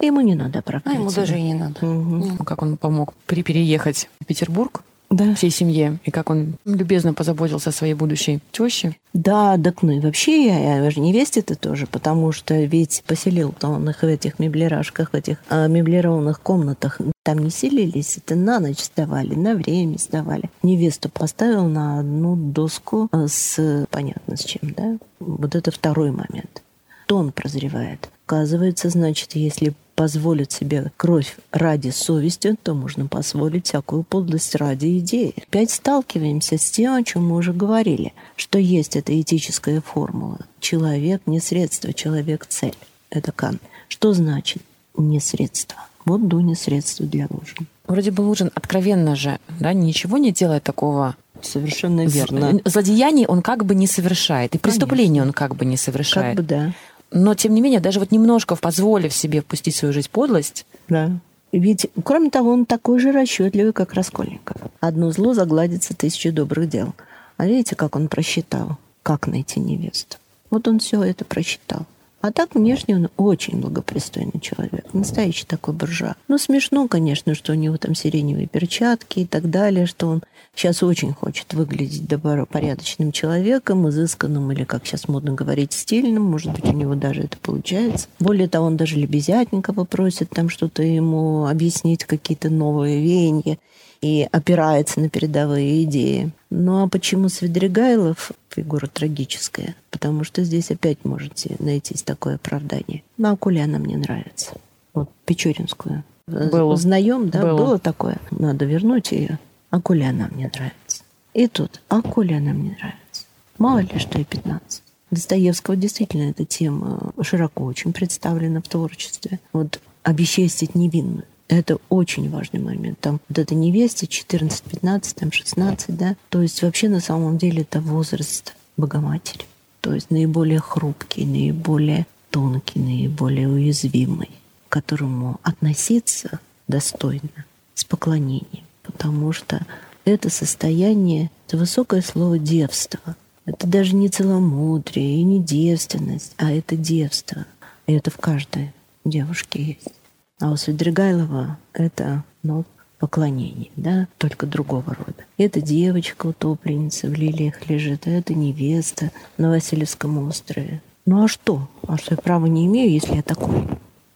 [0.01, 0.93] Ему не надо А оправдать.
[0.95, 1.23] ему себя.
[1.23, 1.87] даже и не надо.
[1.87, 2.37] Мгм.
[2.45, 5.35] Как он помог при- переехать в Петербург Да.
[5.35, 8.97] всей семье, и как он любезно позаботился о своей будущей теще.
[9.13, 13.89] Да, так ну и вообще я, я же невесте-то тоже, потому что ведь поселил-то он
[13.89, 17.01] их в этих меблирашках, в этих а, меблированных комнатах.
[17.23, 20.51] Там не селились, это на ночь сдавали, на время сдавали.
[20.63, 24.99] Невесту поставил на одну доску а, с, понятно с чем, да?
[25.21, 26.63] Вот это второй момент.
[27.07, 28.11] То он прозревает.
[28.27, 35.35] Оказывается, значит, если позволит себе кровь ради совести, то можно позволить всякую подлость ради идеи.
[35.49, 40.39] Опять сталкиваемся с тем, о чем мы уже говорили, что есть эта этическая формула.
[40.61, 42.77] Человек не средство, человек цель.
[43.11, 43.61] Это Кант.
[43.89, 44.63] Что значит
[44.97, 45.79] не средство?
[46.05, 47.67] Вот Дуня средство для Лужин.
[47.89, 51.17] Вроде бы Лужин откровенно же, да, ничего не делает такого.
[51.43, 52.61] Совершенно верно.
[52.65, 56.37] Злодеяний он как бы не совершает, и преступлений он как бы не Как совершает.
[56.37, 56.73] бы да.
[57.11, 61.13] Но, тем не менее, даже вот немножко позволив себе впустить в свою жизнь подлость, Да.
[61.53, 64.57] Ведь, кроме того, он такой же расчетливый, как Раскольников.
[64.81, 66.93] Одно зло загладится тысячу добрых дел.
[67.37, 70.19] А видите, как он просчитал, как найти невесту?
[70.51, 71.87] Вот он все это просчитал.
[72.27, 74.93] А так внешне он очень благопристойный человек.
[74.93, 76.17] Настоящий такой буржуа.
[76.27, 80.83] Ну, смешно, конечно, что у него там сиреневые перчатки и так далее, что он сейчас
[80.83, 86.25] очень хочет выглядеть добропорядочным человеком, изысканным или, как сейчас модно говорить, стильным.
[86.25, 88.09] Может быть, у него даже это получается.
[88.19, 93.59] Более того, он даже Лебезятникова просит там что-то ему объяснить, какие-то новые веяния
[94.01, 96.33] и опирается на передовые идеи.
[96.51, 99.77] Ну а почему Свидригайлов фигура трагическая?
[99.91, 103.03] Потому что здесь опять можете найти такое оправдание.
[103.19, 104.53] Ну, Акуляна мне нравится.
[104.95, 106.05] Вот Печоринскую.
[106.27, 106.73] Было.
[106.73, 107.43] Узнаем, да?
[107.43, 107.57] Было.
[107.57, 108.19] Было такое.
[108.31, 109.39] Надо вернуть ее.
[109.71, 111.05] Акуляна мне нравится.
[111.35, 113.25] И тут Акуляна мне нравится.
[113.59, 114.83] Мало ли, что и 15.
[115.11, 119.39] Достоевского действительно эта тема широко очень представлена в творчестве.
[119.53, 121.25] Вот обесчестить невинную.
[121.49, 122.99] Это очень важный момент.
[123.01, 126.17] Там вот эта невеста 14, 15, там 16, да.
[126.29, 129.45] То есть вообще на самом деле это возраст Богоматери.
[129.81, 134.31] То есть наиболее хрупкий, наиболее тонкий, наиболее уязвимый,
[134.69, 138.65] к которому относиться достойно, с поклонением.
[138.83, 139.65] Потому что
[140.05, 143.17] это состояние, это высокое слово девство.
[143.45, 147.47] Это даже не целомудрие и не девственность, а это девство.
[147.87, 148.73] И это в каждой
[149.05, 149.95] девушке есть.
[150.39, 152.65] А у Свидригайлова это ну,
[152.99, 155.25] поклонение, да, только другого рода.
[155.39, 160.83] Это девочка, утопленница в лилиях лежит, а это невеста на Васильевском острове.
[161.07, 161.69] Ну а что?
[161.87, 163.67] А что я права не имею, если я такой?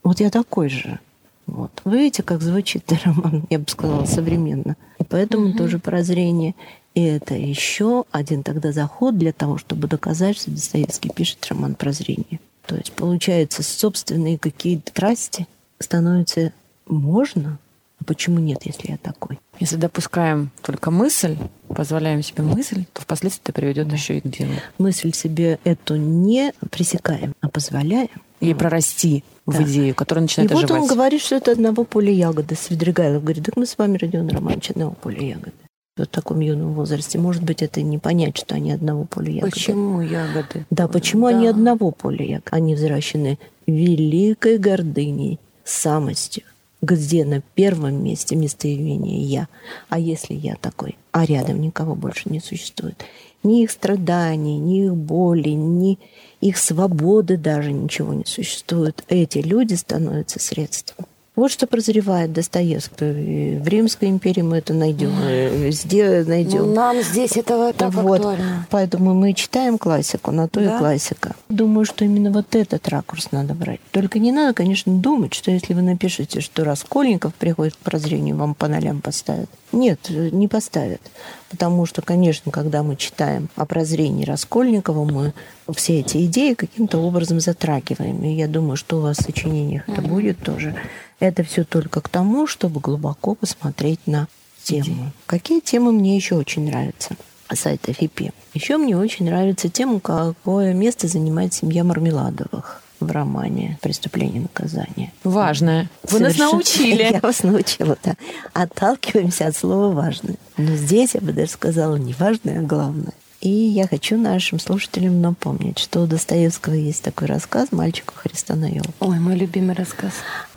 [0.03, 0.99] Вот я такой же.
[1.47, 1.81] Вот.
[1.85, 4.77] Вы видите, как звучит роман, я бы сказала, современно.
[4.99, 6.55] И поэтому тоже прозрение.
[6.95, 12.41] И это еще один тогда заход для того, чтобы доказать, что Достоевский пишет роман прозрения.
[12.67, 15.47] То есть, получается, собственные какие-то страсти
[15.81, 16.53] становятся
[16.87, 17.59] можно,
[18.01, 19.39] а почему нет, если я такой?
[19.59, 21.37] если допускаем только мысль,
[21.69, 24.53] позволяем себе мысль, то впоследствии это приведет еще и к делу.
[24.79, 28.09] Мысль себе эту не пресекаем, а позволяем.
[28.41, 29.65] И прорасти в Да.
[29.65, 30.83] идею, которая И начинает вот оживать.
[30.83, 32.55] он говорит, что это одного поля ягоды.
[32.55, 35.53] Свидригайлов говорит, так мы с вами, Родион Романович, одного поля ягоды.
[35.99, 37.19] Вот в таком юном возрасте.
[37.19, 39.51] Может быть, это не понять, что они одного поля ягоды.
[39.53, 40.65] Почему ягоды?
[40.71, 42.49] Да, почему они одного поля ягоды?
[42.51, 45.39] Они взращены великой гордыней,
[45.71, 46.45] самостью,
[46.83, 49.49] где на первом месте местоимение «я».
[49.89, 53.05] А если я такой, а рядом никого больше не существует?
[53.43, 55.99] Ни их страданий, ни их боли, ни
[56.41, 59.05] их свободы даже ничего не существует.
[59.09, 61.07] Эти люди становятся средством.
[61.37, 63.55] Вот что прозревает Достоевский.
[63.55, 66.67] И В Римской империи мы это найдем, везде найдем.
[66.67, 68.17] Ну, нам здесь это так Вот.
[68.21, 68.67] актуально.
[68.71, 70.75] Поэтому мы читаем классику, на то Да.
[70.75, 71.35] и классика.
[71.49, 73.81] Думаю, что именно вот этот ракурс надо брать.
[73.93, 78.55] Только не надо, конечно, думать, что если вы напишете, что Раскольников приходит к прозрению, вам
[78.55, 79.49] по нолям поставят.
[79.73, 81.01] Нет, не поставят.
[81.49, 85.33] Потому что, конечно, когда мы читаем о прозрении Раскольникова, мы
[85.75, 88.23] все эти идеи каким-то образом затрагиваем.
[88.25, 90.75] И я думаю, что у вас в сочинениях это будет тоже.
[91.21, 94.27] Это все только к тому, чтобы глубоко посмотреть на
[94.63, 95.13] тему.
[95.27, 97.17] Какие темы мне еще очень нравятся?
[97.53, 98.31] сайта ФИПИ.
[98.55, 105.13] Еще мне очень нравится тема, какое место занимает семья Мармеладовых в романе «Преступление и наказание».
[105.25, 105.89] Важное.
[106.03, 107.03] Вы нас Совершенно- научили.
[107.13, 108.15] Я вас научила, да.
[108.53, 110.37] Отталкиваемся от слова «важное».
[110.57, 113.13] Но здесь я бы даже сказала не важное, а главное.
[113.41, 118.55] И я хочу нашим слушателям напомнить, что у Достоевского есть такой рассказ «Мальчик у Христа
[118.55, 118.91] на елке».
[119.01, 120.13] Ой, мой любимый рассказ.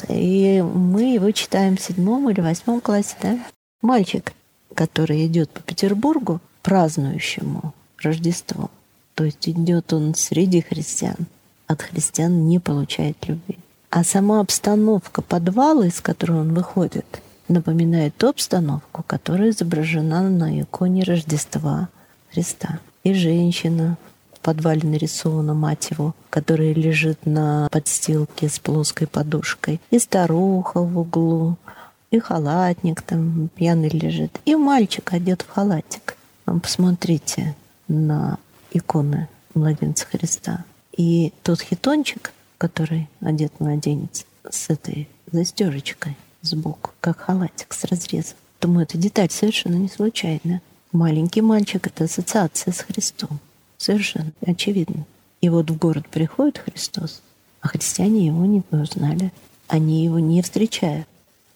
[0.10, 3.40] И мы его читаем в седьмом или восьмом классе, да?
[3.82, 4.34] Мальчик,
[4.74, 8.70] который идет по Петербургу, празднующему Рождество.
[9.16, 11.28] То есть идет он среди христиан,
[11.74, 13.60] от христиан не получает любви.
[13.90, 21.04] А сама обстановка подвала, из которого он выходит, напоминает ту обстановку, которая изображена на иконе
[21.04, 21.90] Рождества
[22.32, 22.80] Христа.
[23.04, 23.98] И женщина
[24.34, 30.98] в подвале нарисована, мать его, которая лежит на подстилке с плоской подушкой, и старуха в
[30.98, 31.58] углу,
[32.12, 36.18] и халатник там пьяный лежит, и мальчик одет в халатик.
[36.46, 37.56] Посмотрите
[37.88, 38.38] на
[38.72, 40.66] иконы младенца Христа.
[40.96, 48.38] И тот хитончик, который одет младенец, с этой застежечкой сбоку, как халатик с разрезом.
[48.62, 50.62] Думаю, эта деталь совершенно не случайная.
[50.92, 53.40] Маленький мальчик— это ассоциация с Христом.
[53.78, 55.06] Совершенно очевидно.
[55.42, 57.22] И вот в город приходит Христос,
[57.62, 59.34] а христиане его не узнали.
[59.68, 61.08] Они его не встречают,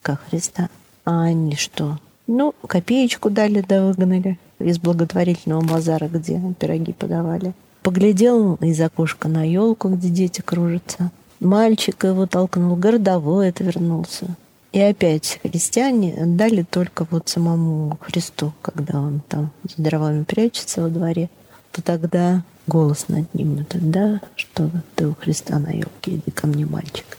[0.02, 0.70] как Христа.
[1.06, 2.00] А они что?
[2.26, 7.54] Ну, копеечку дали да выгнали из благотворительного базара, где пироги подавали.
[7.88, 11.10] Поглядел из окошка на елку, где дети кружатся.
[11.40, 14.36] Мальчик его толкнул, городовой отвернулся.
[14.74, 20.90] И опять христиане дали только вот самому Христу, когда он там с дровами прячется во
[20.90, 21.30] дворе,
[21.72, 26.46] то тогда голос над ним этот, да, что ты у Христа на елке, иди ко
[26.46, 27.18] мне, мальчик.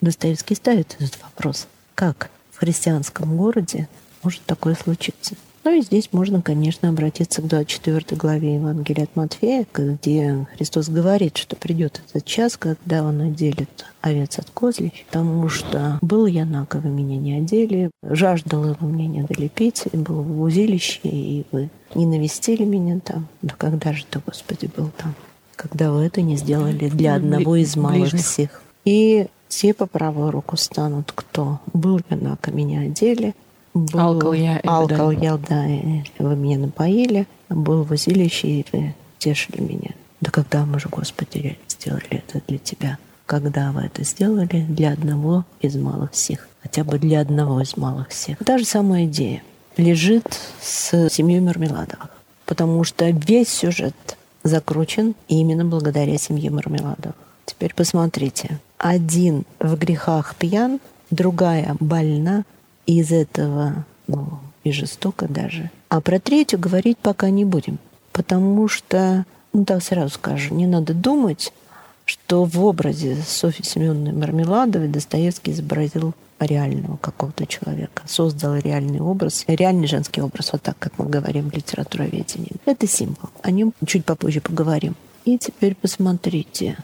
[0.00, 1.68] Достоевский ставит этот вопрос.
[1.94, 3.88] Как в христианском городе
[4.24, 5.36] может такое случиться?
[5.68, 11.36] Ну и здесь можно, конечно, обратиться к 24 главе Евангелия от Матфея, где Христос говорит,
[11.36, 16.74] что придет этот час, когда Он отделит овец от козлей, потому что был я наг,
[16.76, 21.00] вы меня не одели, жаждал, и вы мне не дали пить, и был в узилище,
[21.02, 23.28] и вы не навестили меня там.
[23.42, 25.14] Да когда же ты, Господи, был там?
[25.54, 28.62] Когда вы это не сделали для одного из малых всех.
[28.86, 33.34] И те по правую руку станут, кто был я наг, а меня одели,
[33.86, 34.60] был, алкал я.
[34.64, 35.64] Алкал я, да.
[36.18, 37.26] Вы меня напоили.
[37.48, 39.90] Был в узилище, и тешили меня.
[40.20, 42.98] Да когда мы же, Господи, сделали это для Тебя?
[43.26, 46.48] Когда вы это сделали для одного из малых всех?
[46.62, 48.38] Хотя бы для одного из малых всех.
[48.38, 49.42] Та же самая идея
[49.76, 50.24] лежит
[50.60, 52.10] с семьей Мармеладовых.
[52.46, 53.94] Потому что весь сюжет
[54.42, 57.16] закручен именно благодаря семье Мармеладовых.
[57.44, 58.58] Теперь посмотрите.
[58.78, 62.44] Один в грехах пьян, другая больна,
[62.88, 65.70] из этого, ну, и жестоко даже.
[65.90, 67.78] А про третью говорить пока не будем,
[68.12, 71.52] потому что, ну так сразу скажу, не надо думать,
[72.06, 79.86] что в образе Софьи Семеновны Мармеладовой Достоевский изобразил реального какого-то человека, создал реальный образ, реальный
[79.86, 82.52] женский образ, вот так, как мы говорим в литературоведении.
[82.64, 83.28] Это символ.
[83.42, 84.94] О нем чуть попозже поговорим.
[85.26, 86.78] И теперь посмотрите,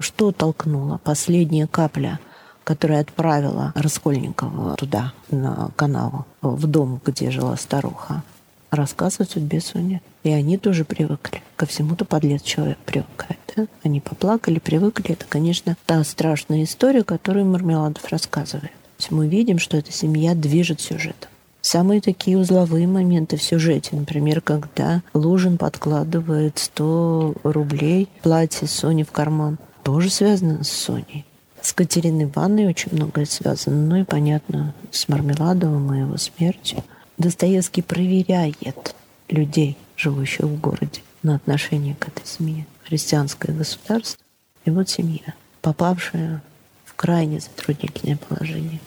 [0.00, 2.18] что толкнула последняя капля–
[2.64, 8.22] которая отправила Раскольникова туда, на канал, в дом, где жила старуха,
[8.70, 10.02] рассказывать судьбе Сони.
[10.22, 11.42] И они тоже привыкли.
[11.56, 13.38] Ко всему-то подлец человек привыкает.
[13.56, 13.66] Да?
[13.82, 15.12] Они поплакали, привыкли.
[15.12, 18.72] Это, конечно, та страшная история, которую Мармеладов рассказывает.
[19.10, 21.30] Мы видим, что эта семья движет сюжетом.
[21.60, 29.10] Самые такие узловые моменты в сюжете, например, когда Лужин подкладывает 100 рублей платье Сони в
[29.10, 31.24] карман, тоже связано с Соней.
[31.64, 33.86] С Катериной Ивановной очень многое связано.
[33.86, 36.84] Ну и, понятно, с Мармеладовым и его смертью.
[37.16, 38.94] Достоевский проверяет
[39.30, 42.66] людей, живущих в городе, на отношение к этой семье.
[42.84, 44.22] Христианское государство
[44.66, 46.42] и вот семья, попавшая
[46.84, 48.80] в крайне затруднительное положение.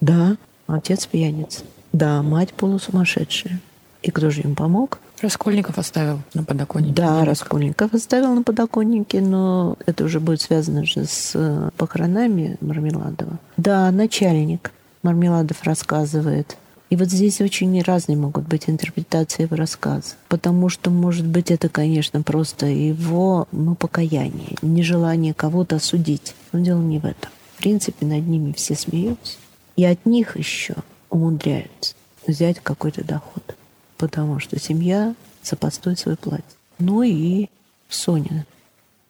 [0.00, 0.36] Да,
[0.66, 1.62] отец пьяница.
[1.92, 3.60] Да, мать полусумасшедшая.
[4.02, 4.98] И кто же им помог?
[5.20, 6.94] Раскольников оставил на подоконнике.
[6.94, 13.38] Да, Раскольников оставил на подоконнике, но это уже будет связано же с э, похоронами Мармеладова.
[13.56, 16.56] Да, начальник Мармеладов рассказывает.
[16.88, 20.14] И вот здесь очень разные могут быть интерпретации его рассказа.
[20.28, 26.34] Потому что, может быть, это, конечно, просто его ну, покаяние, нежелание кого-то осудить.
[26.52, 27.30] Но дело не в этом.
[27.54, 29.38] В принципе, над ними все смеются.
[29.76, 30.74] И от них еще
[31.10, 31.94] умудряются
[32.26, 33.56] взять какой-то доход
[33.96, 36.44] потому что семья сопостоит свой платье.
[36.78, 37.48] Ну и
[37.88, 38.46] Соня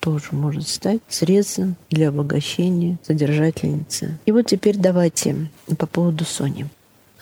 [0.01, 4.19] тоже может стать средством для обогащения содержательницы.
[4.27, 6.69] И вот теперь давайте по поводу Сони.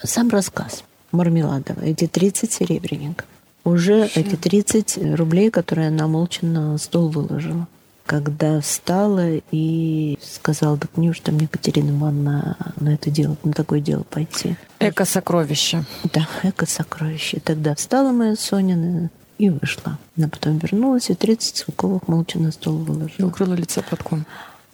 [0.03, 3.25] Сам рассказ Мармеладова, эти 30 серебряников.
[3.63, 4.21] Уже Все.
[4.21, 7.67] эти 30 рублей, которые она молча на стол выложила
[8.05, 14.03] когда встала и сказала, так неужто мне Катерина Ивановна на это дело, на такое дело
[14.03, 14.55] пойти?
[14.79, 15.83] Эко-сокровище.
[16.13, 17.39] Да, эко-сокровище.
[17.43, 19.97] Тогда встала моя Сонина и вышла.
[20.17, 23.17] Она потом вернулась и 30 целковых молча на стол выложила.
[23.17, 24.25] И укрыла лицо платком.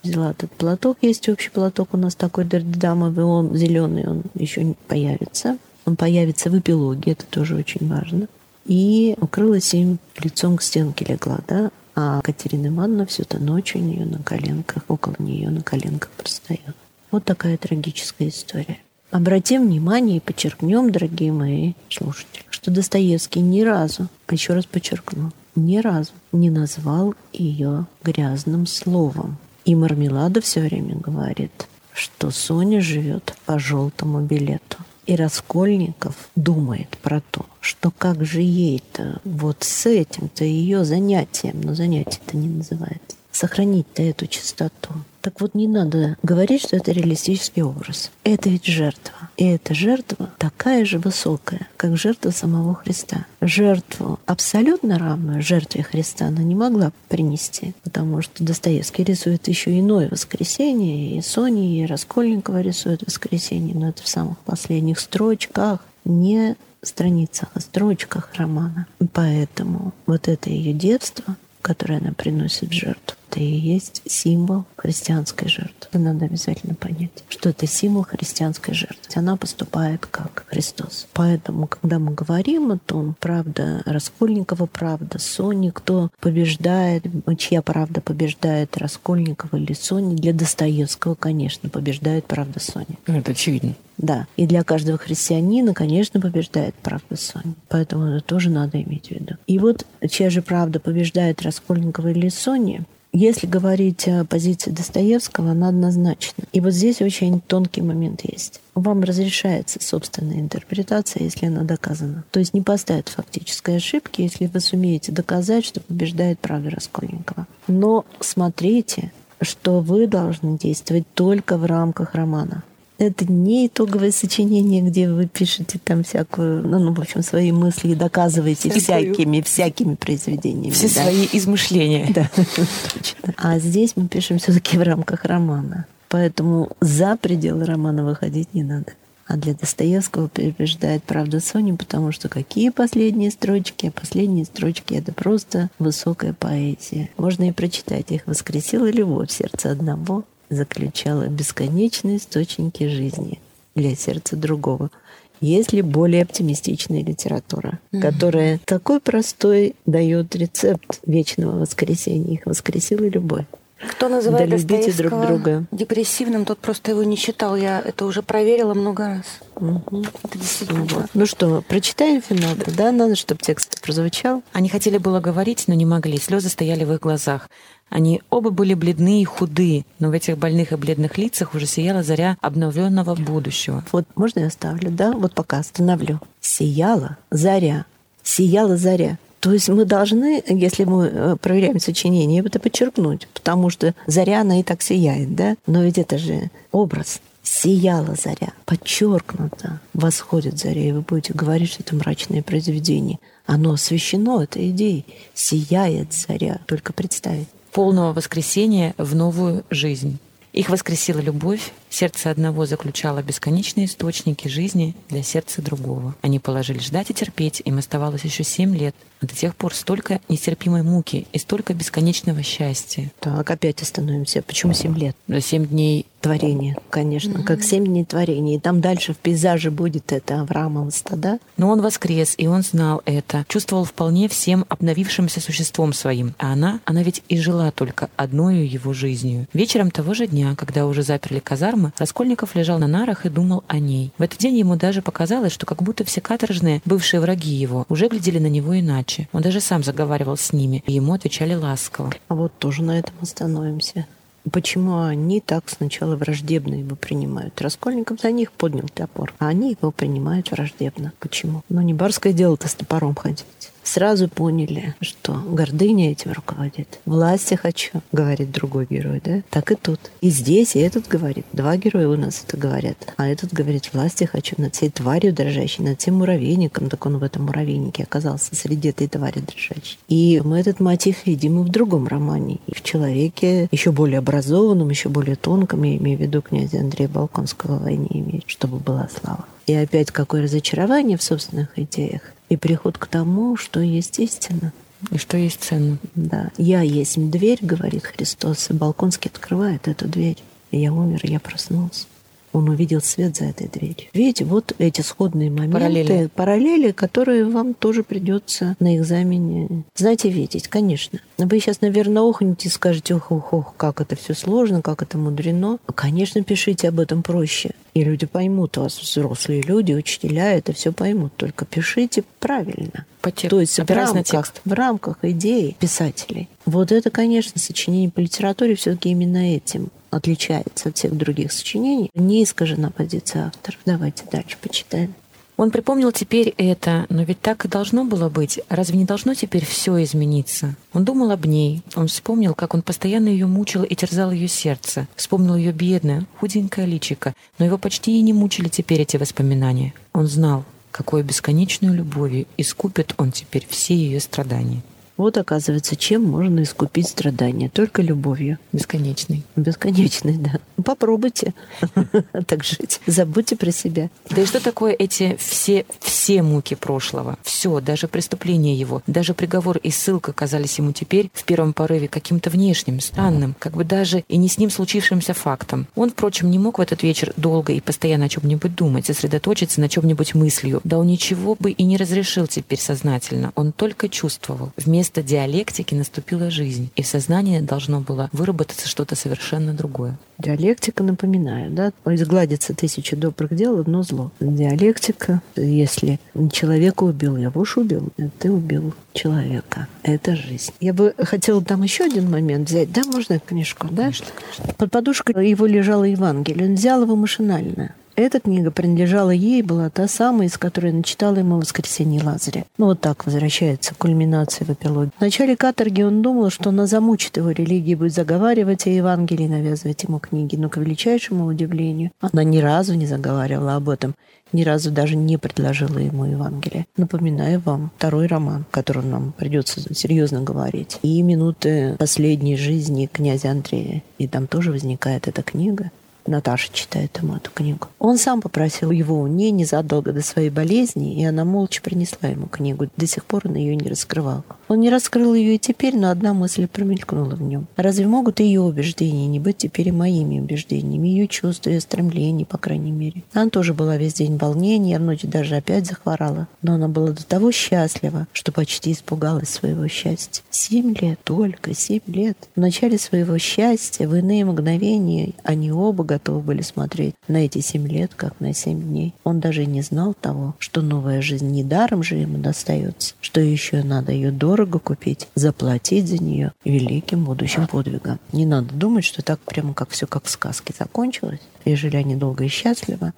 [0.03, 0.97] Взяла этот платок.
[1.01, 5.57] Есть общий платок у нас такой дердамовый, он зеленый, он еще не появится.
[5.85, 8.27] Он появится в эпилоге, это тоже очень важно.
[8.65, 13.79] и укрылась им лицом к стенке легла, да, а Катерина Ивановна всю эту ночь у
[13.79, 16.73] нее на коленках, около нее на коленках простояла.
[17.11, 18.79] Вот такая трагическая история.
[19.11, 25.79] Обратим внимание и подчеркнем, дорогие мои слушатели, что Достоевский ни разу, еще раз подчеркну, ни
[25.79, 29.37] разу не назвал ее грязным словом.
[29.65, 34.77] И Мармелада все время говорит, что Соня живет по желтому билету.
[35.05, 41.73] И Раскольников думает про то, что как же ей-то вот с этим-то ее занятием, но
[41.73, 44.89] занятие-то не называется, сохранить-то эту чистоту.
[45.21, 48.09] Так вот, не надо говорить, что это реалистический образ.
[48.23, 49.13] Это ведь жертва.
[49.37, 53.25] И эта жертва такая же высокая, как жертва самого Христа.
[53.39, 60.09] Жертву абсолютно равную жертве Христа она не могла принести, потому что Достоевский рисует еще иное
[60.09, 67.49] воскресенье, и Сони, и Раскольникова рисует воскресенье, но это в самых последних строчках, не страницах,
[67.53, 68.87] а строчках романа.
[69.13, 75.47] Поэтому вот это ее детство, которое она приносит в жертву, это и есть символ христианской
[75.47, 75.99] жертвы.
[75.99, 78.97] Надо обязательно понять, что это символ христианской жертвы.
[79.15, 81.07] Она поступает как Христос.
[81.13, 87.05] Поэтому, когда мы говорим о том, правда Раскольникова, правда Сони, кто побеждает,
[87.37, 92.97] чья правда побеждает Раскольникова или Сони, для Достоевского, конечно, побеждает правда Сони.
[93.07, 93.75] Это очевидно.
[93.97, 94.27] Да.
[94.35, 97.53] И для каждого христианина, конечно, побеждает правда Сони.
[97.69, 99.35] Поэтому это тоже надо иметь в виду.
[99.47, 105.69] И вот чья же правда побеждает Раскольникова или Сони, если говорить о позиции Достоевского, она
[105.69, 106.45] однозначна.
[106.53, 108.61] И вот здесь очень тонкий момент есть.
[108.73, 112.23] Вам разрешается собственная интерпретация, если она доказана.
[112.31, 117.47] То есть не поставят фактической ошибки, если вы сумеете доказать, что побеждает правда Раскольникова.
[117.67, 122.63] Но смотрите, что вы должны действовать только в рамках романа
[123.05, 127.89] это не итоговое сочинение, где вы пишете там всякую, ну, ну в общем, свои мысли
[127.89, 129.13] и доказываете Всякую.
[129.13, 130.71] всякими, всякими произведениями.
[130.71, 131.03] Все да.
[131.03, 132.07] свои измышления.
[132.13, 133.33] Да, точно.
[133.37, 135.85] А здесь мы пишем все-таки в рамках романа.
[136.09, 138.93] Поэтому за пределы романа выходить не надо.
[139.25, 143.89] А для Достоевского побеждает правда Сони, потому что какие последние строчки?
[143.89, 147.09] Последние строчки— это просто высокая поэзия.
[147.17, 148.27] Можно и прочитать их.
[148.27, 153.39] «Воскресила любовь сердце одного, заключала бесконечные источники жизни
[153.73, 154.91] для сердца другого.
[155.39, 158.01] Есть ли более оптимистичная литература, mm-hmm.
[158.01, 162.35] которая такой простой дает рецепт вечного воскресения?
[162.35, 163.45] Их воскресила любовь.
[163.89, 165.65] Кто называет да любите друг друга.
[165.71, 167.55] депрессивным, тот просто его не читал.
[167.55, 169.25] Я это уже проверила много раз.
[169.55, 170.05] Угу.
[170.23, 171.05] Это действительно вот.
[171.13, 172.71] Ну что, прочитаем финал да.
[172.77, 172.91] да?
[172.91, 174.43] Надо, чтобы текст прозвучал.
[174.53, 176.19] Они хотели было говорить, но не могли.
[176.19, 177.49] Слезы стояли в их глазах.
[177.91, 182.03] Они оба были бледны и худы, но в этих больных и бледных лицах уже сияла
[182.03, 183.83] заря обновленного будущего.
[183.91, 185.11] Вот можно я оставлю, да?
[185.11, 186.21] Вот пока остановлю.
[186.39, 187.85] Сияла заря.
[188.23, 189.19] Сияла заря.
[189.41, 194.61] То есть мы должны, если мы э, проверяем сочинение, это подчеркнуть, потому что заря, она
[194.61, 195.55] и так сияет, да?
[195.67, 197.19] Но ведь это же образ.
[197.43, 203.19] Сияла заря, подчеркнуто, восходит заря, и вы будете говорить, что это мрачное произведение.
[203.45, 205.05] Оно освещено этой идеей.
[205.33, 206.59] Сияет заря.
[206.67, 207.49] Только представить.
[207.71, 210.19] Полного воскресения в новую жизнь.
[210.51, 216.15] Их воскресила любовь, сердце одного заключало бесконечные источники жизни для сердца другого.
[216.21, 220.19] Они положили ждать и терпеть, им оставалось еще семь лет, а до тех пор столько
[220.29, 223.11] нестерпимой муки и столько бесконечного счастья.
[223.19, 224.41] Так, опять остановимся.
[224.41, 225.15] Почему семь лет?
[225.27, 227.43] За семь дней творения, конечно, mm-hmm.
[227.43, 228.57] как семь дней творения.
[228.57, 231.39] И там дальше в пейзаже будет это Авраамова стада.
[231.57, 236.33] Но он воскрес, и он знал это, чувствовал вполне всем обновившимся существом своим.
[236.37, 239.47] А она, она ведь и жила только одной его жизнью.
[239.53, 241.39] Вечером того же дня, когда уже заперли
[241.81, 244.11] казармы, Раскольников лежал на нарах и думал о ней.
[244.17, 248.07] В этот день ему даже показалось, что как будто все каторжные, бывшие враги его, уже
[248.07, 249.27] глядели на него иначе.
[249.33, 252.11] Он даже сам заговаривал с ними, и ему отвечали ласково.
[252.27, 254.05] А вот тоже на этом остановимся.
[254.51, 257.61] Почему они так сначала враждебно его принимают?
[257.61, 261.13] Раскольников за них поднял топор, а они его принимают враждебно.
[261.19, 261.61] Почему?
[261.69, 263.45] Ну, не барское дело-то с топором ходить
[263.83, 266.99] сразу поняли, что гордыня этим руководит.
[267.05, 269.41] Власти хочу, говорит другой герой, да?
[269.49, 269.99] Так и тут.
[270.21, 271.45] И здесь, и этот говорит.
[271.53, 273.13] Два героя у нас это говорят.
[273.17, 276.89] А этот говорит, власти хочу над всей тварью дрожащей, над всем муравейником.
[276.89, 279.97] Так он в этом муравейнике оказался среди этой твари дрожащей.
[280.07, 282.59] И мы этот мотив видим и в другом романе.
[282.67, 287.09] И в человеке еще более образованном, еще более тонком, я имею в виду князя Андрея
[287.09, 289.45] Балконского войне имеет, чтобы была слава.
[289.67, 292.21] И опять какое разочарование в собственных идеях
[292.51, 294.73] и приход к тому, что есть истина.
[295.09, 295.97] И что есть ценно.
[296.15, 296.51] Да.
[296.57, 300.37] «Я есть дверь»,— говорит Христос, и Балконский открывает эту дверь.
[300.71, 302.05] И я умер, я проснулся.
[302.53, 304.07] Он увидел свет за этой дверью.
[304.13, 306.29] Видите, вот эти сходные моменты, Параллели.
[306.35, 311.19] параллели, которые вам тоже придется на экзамене, знаете, видеть, конечно.
[311.37, 315.17] Вы сейчас, наверное, охнете и скажете, ох, ох, ох, как это все сложно, как это
[315.17, 315.79] мудрено.
[315.95, 317.71] Конечно, пишите об этом проще.
[317.93, 321.33] И люди поймут вас, взрослые люди, учителя, это все поймут.
[321.35, 323.05] Только пишите правильно.
[323.21, 324.61] По То есть в рамках, текст.
[324.63, 326.47] в рамках идеи писателей.
[326.65, 332.11] Вот это, конечно, сочинение по литературе все-таки именно этим отличается от всех других сочинений.
[332.13, 333.79] Не искажена позиция авторов.
[333.85, 335.15] Давайте дальше почитаем.
[335.57, 338.59] Он припомнил теперь это, но ведь так и должно было быть.
[338.67, 340.75] Разве не должно теперь все измениться?
[340.91, 341.83] Он думал об ней.
[341.95, 345.07] Он вспомнил, как он постоянно ее мучил и терзал ее сердце.
[345.15, 347.35] Вспомнил ее бедное, худенькое личико.
[347.59, 349.93] Но его почти и не мучили теперь эти воспоминания.
[350.13, 354.81] Он знал, какой бесконечную любовью искупит он теперь все ее страдания.
[355.21, 357.69] Вот, оказывается, чем можно искупить страдания.
[357.69, 358.57] Только любовью.
[358.73, 359.43] Бесконечный.
[359.55, 360.53] Бесконечной, да.
[360.83, 361.53] Попробуйте
[362.47, 362.99] так жить.
[363.05, 364.09] Забудьте про себя.
[364.31, 367.37] Да и что такое эти все, все муки прошлого?
[367.43, 372.49] Все, даже преступление его, даже приговор и ссылка казались ему теперь в первом порыве каким-то
[372.49, 375.85] внешним, странным, как бы даже и не с ним случившимся фактом.
[375.93, 379.87] Он, впрочем, не мог в этот вечер долго и постоянно о чем-нибудь думать, сосредоточиться на
[379.87, 380.81] чем-нибудь мыслью.
[380.83, 383.51] Да он ничего бы и не разрешил теперь сознательно.
[383.53, 384.71] Он только чувствовал.
[384.77, 390.17] Вместо диалектики наступила жизнь, и в сознании должно было выработаться что-то совершенно другое.
[390.37, 394.31] Диалектика, напоминаю, да, изгладится тысяча добрых дел, одно зло.
[394.39, 396.19] Диалектика, если
[396.51, 399.87] человека убил, я уж убил, а ты убил человека.
[400.03, 400.71] Это жизнь.
[400.79, 402.91] Я бы хотела там еще один момент взять.
[402.91, 404.03] Да, можно книжку, да?
[404.03, 404.73] Конечно, конечно.
[404.75, 406.69] Под подушкой его лежало Евангелие.
[406.69, 407.93] Он взял его машинально.
[408.15, 412.65] Эта книга принадлежала ей, была та самая, из которой начитала ему «Воскресенье Лазаря».
[412.77, 415.11] Ну, вот так возвращается кульминация в эпилоге.
[415.17, 420.03] В начале каторги он думал, что она замучит его религии, будет заговаривать о Евангелии, навязывать
[420.03, 420.55] ему книги.
[420.55, 424.15] Но, к величайшему удивлению, она ни разу не заговаривала об этом,
[424.51, 426.85] ни разу даже не предложила ему Евангелие.
[426.97, 430.99] Напоминаю вам второй роман, о котором нам придется серьезно говорить.
[431.01, 434.03] И минуты последней жизни князя Андрея.
[434.17, 435.91] И там тоже возникает эта книга.
[436.27, 437.87] Наташа читает ему эту книгу.
[437.99, 442.47] Он сам попросил его у ней незадолго до своей болезни, и она молча принесла ему
[442.47, 442.87] книгу.
[442.95, 444.43] До сих пор он ее не раскрывал.
[444.71, 447.67] Он не раскрыл ее и теперь, но одна мысль промелькнула в нем.
[447.75, 452.57] Разве могут ее убеждения не быть теперь и моими убеждениями, ее чувства, ее стремления, по
[452.57, 453.23] крайней мере?
[453.33, 456.47] Она тоже была весь день в волнении, а в ночь даже опять захворала.
[456.61, 460.41] Но она была до того счастлива, что почти испугалась своего счастья.
[460.49, 462.37] Семь лет, только семь лет.
[462.55, 467.89] В начале своего счастья, в иные мгновения, они оба готовы были смотреть на эти семь
[467.89, 469.13] лет, как на семь дней.
[469.25, 473.83] Он даже и не знал того, что новая жизнь недаром же ему достается, что еще
[473.83, 478.19] надо ее дорого купить, заплатить за нее великим будущим подвигом.
[478.31, 482.15] Не надо думать, что так прямо как все как в сказке закончилось, и жили они
[482.15, 483.13] долго и счастливо.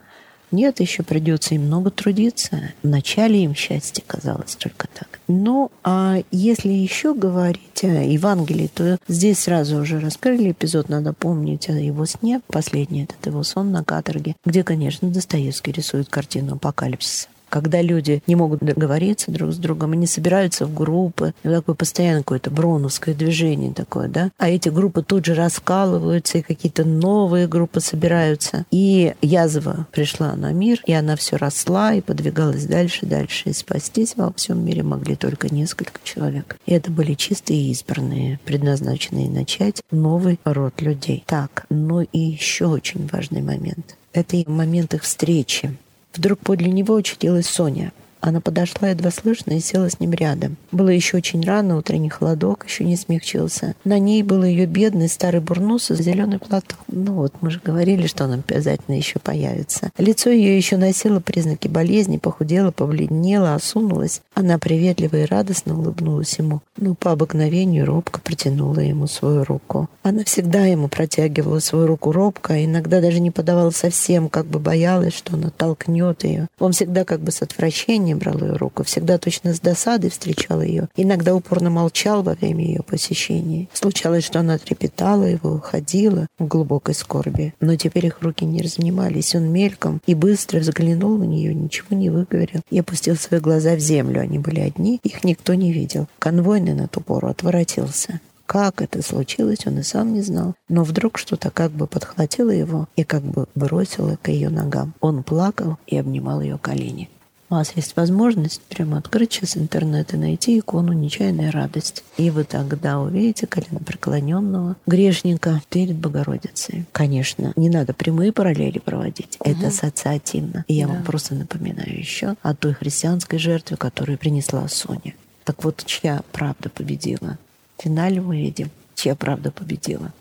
[0.54, 2.74] Нет, еще придется им много трудиться.
[2.84, 5.20] В начале им счастье казалось только так.
[5.28, 11.70] Ну, а если еще говорить о Евангелии, то здесь сразу уже раскрыли эпизод, надо помнить
[11.70, 12.40] о его сне.
[12.46, 18.36] Последний этот его сон на каторге, где, конечно, Достоевский рисует картину апокалипсиса когда люди не
[18.36, 23.72] могут договориться друг с другом, они собираются в группы, и такое постоянно какое-то броновское движение
[23.72, 28.66] такое, да, а эти группы тут же раскалываются, и какие-то новые группы собираются.
[28.72, 34.16] И язва пришла на мир, и она все росла и подвигалась дальше, дальше, и спастись
[34.18, 36.58] во всем мире могли только несколько человек.
[36.66, 41.24] И это были чистые избранные, предназначенные начать новый род людей.
[41.28, 43.96] Так, ну и еще очень важный момент.
[44.12, 45.78] Это момент их встречи.
[46.14, 47.92] Вдруг подле него очутилась Соня.
[48.26, 50.56] Она подошла едва слышно и села с ним рядом.
[50.72, 53.76] Было еще очень рано, утренний холодок еще не смягчился.
[53.84, 56.80] На ней был ее бедный старый бурнус и зеленый платок.
[56.88, 59.92] Ну вот, мы же говорили, что он обязательно еще появится.
[59.98, 64.22] Лицо ее еще носило признаки болезни, похудело, побледнело, осунулось.
[64.36, 69.90] Она приветливо и радостно улыбнулась ему, но по обыкновению робко протянула ему свою руку.
[70.02, 74.60] Она всегда ему протягивала свою руку робко, а иногда даже не подавала совсем, как бы
[74.60, 76.48] боялась, что он оттолкнет ее.
[76.60, 80.90] Он всегда как бы с отвращением брал ее руку, всегда точно с досадой встречал ее.
[80.96, 83.70] Иногда упорно молчал во время ее посещений.
[83.74, 87.54] Случалось, что она трепетала его, уходила в глубокой скорби.
[87.60, 89.36] Но теперь их руки не разнимались.
[89.36, 93.80] Он мельком и быстро взглянул на нее, ничего не выговорил и опустил свои глаза в
[93.80, 94.22] землю.
[94.22, 96.08] Они были одни, их никто не видел.
[96.20, 98.20] Конвойный на ту пору отворотился.
[98.46, 100.54] Как это случилось, он и сам не знал.
[100.70, 104.94] Но вдруг что-то как бы подхватило его и как бы бросило к ее ногам.
[105.00, 107.10] Он плакал и обнимал ее колени.
[107.54, 112.04] У вас есть возможность прямо открыть сейчас интернет и найти икону «Нечаянная радость».
[112.18, 116.86] И вы тогда увидите колено преклоненного грешника перед Богородицей.
[116.92, 119.38] Конечно, не надо прямые параллели проводить.
[119.40, 119.52] Угу.
[119.52, 120.66] Это ассоциативно.
[120.68, 120.94] И я да.
[120.94, 125.14] вам просто напоминаю еще о той христианской жертве, которую принесла Соня.
[125.44, 127.38] Так вот, чья правда победила?
[127.78, 130.12] В финале мы видим, чья правда победила.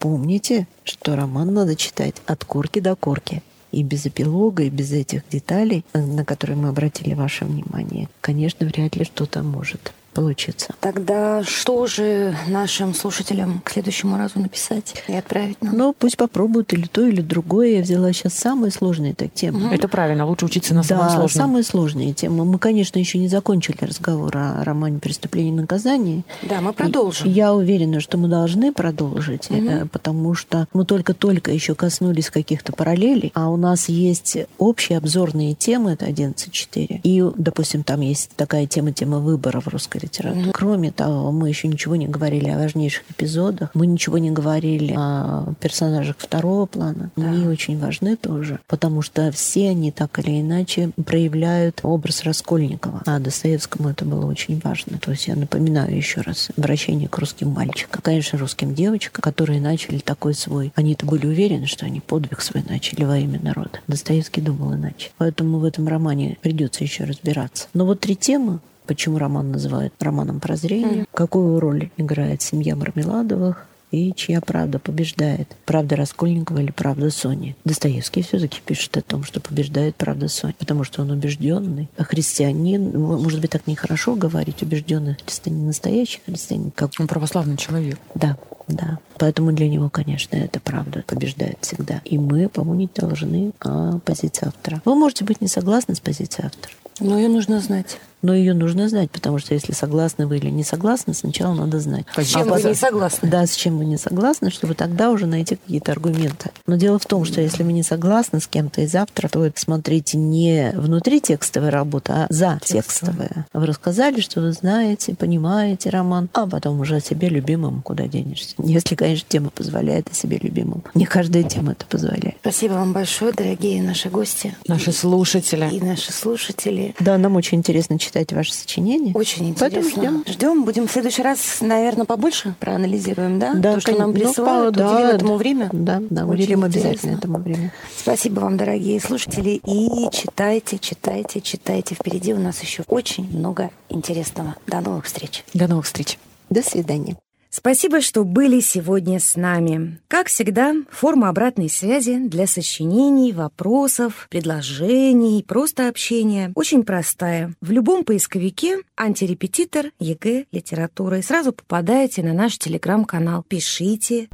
[0.00, 3.44] Помните, что роман надо читать от корки до корки.
[3.72, 8.96] И без эпилога, и без этих деталей, на которые мы обратили ваше внимание, конечно, вряд
[8.96, 10.74] ли что-то может получится.
[10.80, 15.76] Тогда что же нашим слушателям к следующему разу написать и отправить нам?
[15.76, 17.76] Ну, пусть попробуют или то, или другое.
[17.76, 19.66] Я взяла сейчас самые сложные так темы.
[19.66, 19.74] Угу.
[19.74, 21.28] Это правильно, лучше учиться на самом да, сложном.
[21.28, 22.44] самые сложные темы.
[22.44, 26.24] Мы, конечно, еще не закончили разговор о романе «Преступление и наказание».
[26.42, 27.28] Да, мы продолжим.
[27.28, 29.88] И я уверена, что мы должны продолжить, угу.
[29.92, 35.92] потому что мы только-только еще коснулись каких-то параллелей, а у нас есть общие обзорные темы,
[35.92, 37.00] это 11.4.
[37.02, 40.46] И, допустим, там есть такая тема, тема выбора в русской литературы.
[40.46, 40.52] Mm-hmm.
[40.52, 45.52] Кроме того, мы еще ничего не говорили о важнейших эпизодах, мы ничего не говорили о
[45.60, 47.10] персонажах второго плана.
[47.16, 47.30] Да.
[47.30, 53.02] Они очень важны тоже, потому что все они так или иначе проявляют образ Раскольникова.
[53.06, 54.98] А Достоевскому это было очень важно.
[54.98, 58.00] То есть я напоминаю еще раз обращение к русским мальчикам.
[58.02, 60.72] Конечно, русским девочкам, которые начали такой свой...
[60.74, 63.80] Они-то были уверены, что они подвиг свой начали во имя народа.
[63.86, 65.10] Достоевский думал иначе.
[65.18, 67.68] Поэтому в этом романе придется еще разбираться.
[67.74, 71.08] Но вот три темы почему роман называют романом прозрения, mm.
[71.14, 75.56] какую роль играет семья Мармеладовых, и чья правда побеждает.
[75.64, 77.54] Правда Раскольникова или правда Сони.
[77.64, 81.88] Достоевский все-таки пишет о том, что побеждает правда Сони, потому что он убежденный.
[81.96, 86.72] А христианин, может быть, так нехорошо говорить, убежденный христианин, настоящий христианин.
[86.72, 86.90] Как...
[86.98, 88.00] Он православный человек.
[88.16, 88.36] Да,
[88.66, 88.98] да.
[89.18, 92.00] Поэтому для него, конечно, эта правда побеждает всегда.
[92.04, 94.82] И мы помнить должны о позиции автора.
[94.84, 96.72] Вы можете быть не согласны с позицией автора.
[96.98, 100.64] Но ее нужно знать но ее нужно знать, потому что если согласны вы или не
[100.64, 102.06] согласны, сначала надо знать.
[102.16, 103.28] С чем а вы потом, не согласны?
[103.28, 106.50] Да, с чем вы не согласны, чтобы тогда уже найти какие-то аргументы.
[106.66, 110.18] Но дело в том, что если вы не согласны с кем-то из авторов, то смотрите
[110.18, 113.46] не внутри текстовой работы, а за текстовая.
[113.52, 118.54] Вы рассказали, что вы знаете, понимаете роман, а потом уже о себе любимом куда денешься.
[118.58, 120.84] Если, конечно, тема позволяет о себе любимом.
[120.94, 122.36] Не каждая тема это позволяет.
[122.40, 124.54] Спасибо вам большое, дорогие наши гости.
[124.66, 125.68] Наши слушатели.
[125.72, 126.94] И наши слушатели.
[127.00, 129.12] Да, нам очень интересно читать читать ваши сочинения.
[129.14, 129.80] Очень интересно.
[129.82, 130.24] Поэтому ждем.
[130.26, 130.64] Ждем.
[130.64, 133.54] Будем в следующий раз, наверное, побольше проанализируем, да?
[133.54, 135.70] Да, То, что нам присылают, ну, да, уделим этому время.
[135.72, 136.90] Да, да, Очень уделим интересно.
[136.90, 137.72] обязательно этому время.
[137.96, 139.60] Спасибо вам, дорогие слушатели.
[139.64, 141.94] И читайте, читайте, читайте.
[141.94, 144.56] Впереди у нас еще очень много интересного.
[144.66, 145.44] До новых встреч.
[145.54, 146.18] До новых встреч.
[146.48, 147.16] До свидания.
[147.52, 149.98] Спасибо, что были сегодня с нами.
[150.06, 157.52] Как всегда, форма обратной связи для сочинений, вопросов, предложений, просто общения очень простая.
[157.60, 163.42] В любом поисковике «Антирепетитор ЕГЭ литература» и сразу попадаете на наш телеграм-канал.
[163.42, 164.28] Пишите.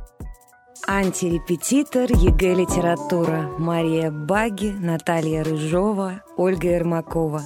[0.87, 3.51] Антирепетитор ЕГЭ литература.
[3.59, 7.45] Мария Баги, Наталья Рыжова, Ольга Ермакова.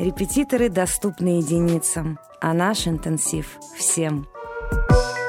[0.00, 4.26] Репетиторы доступны единицам, а наш интенсив всем–
[4.70, 5.27] Bye.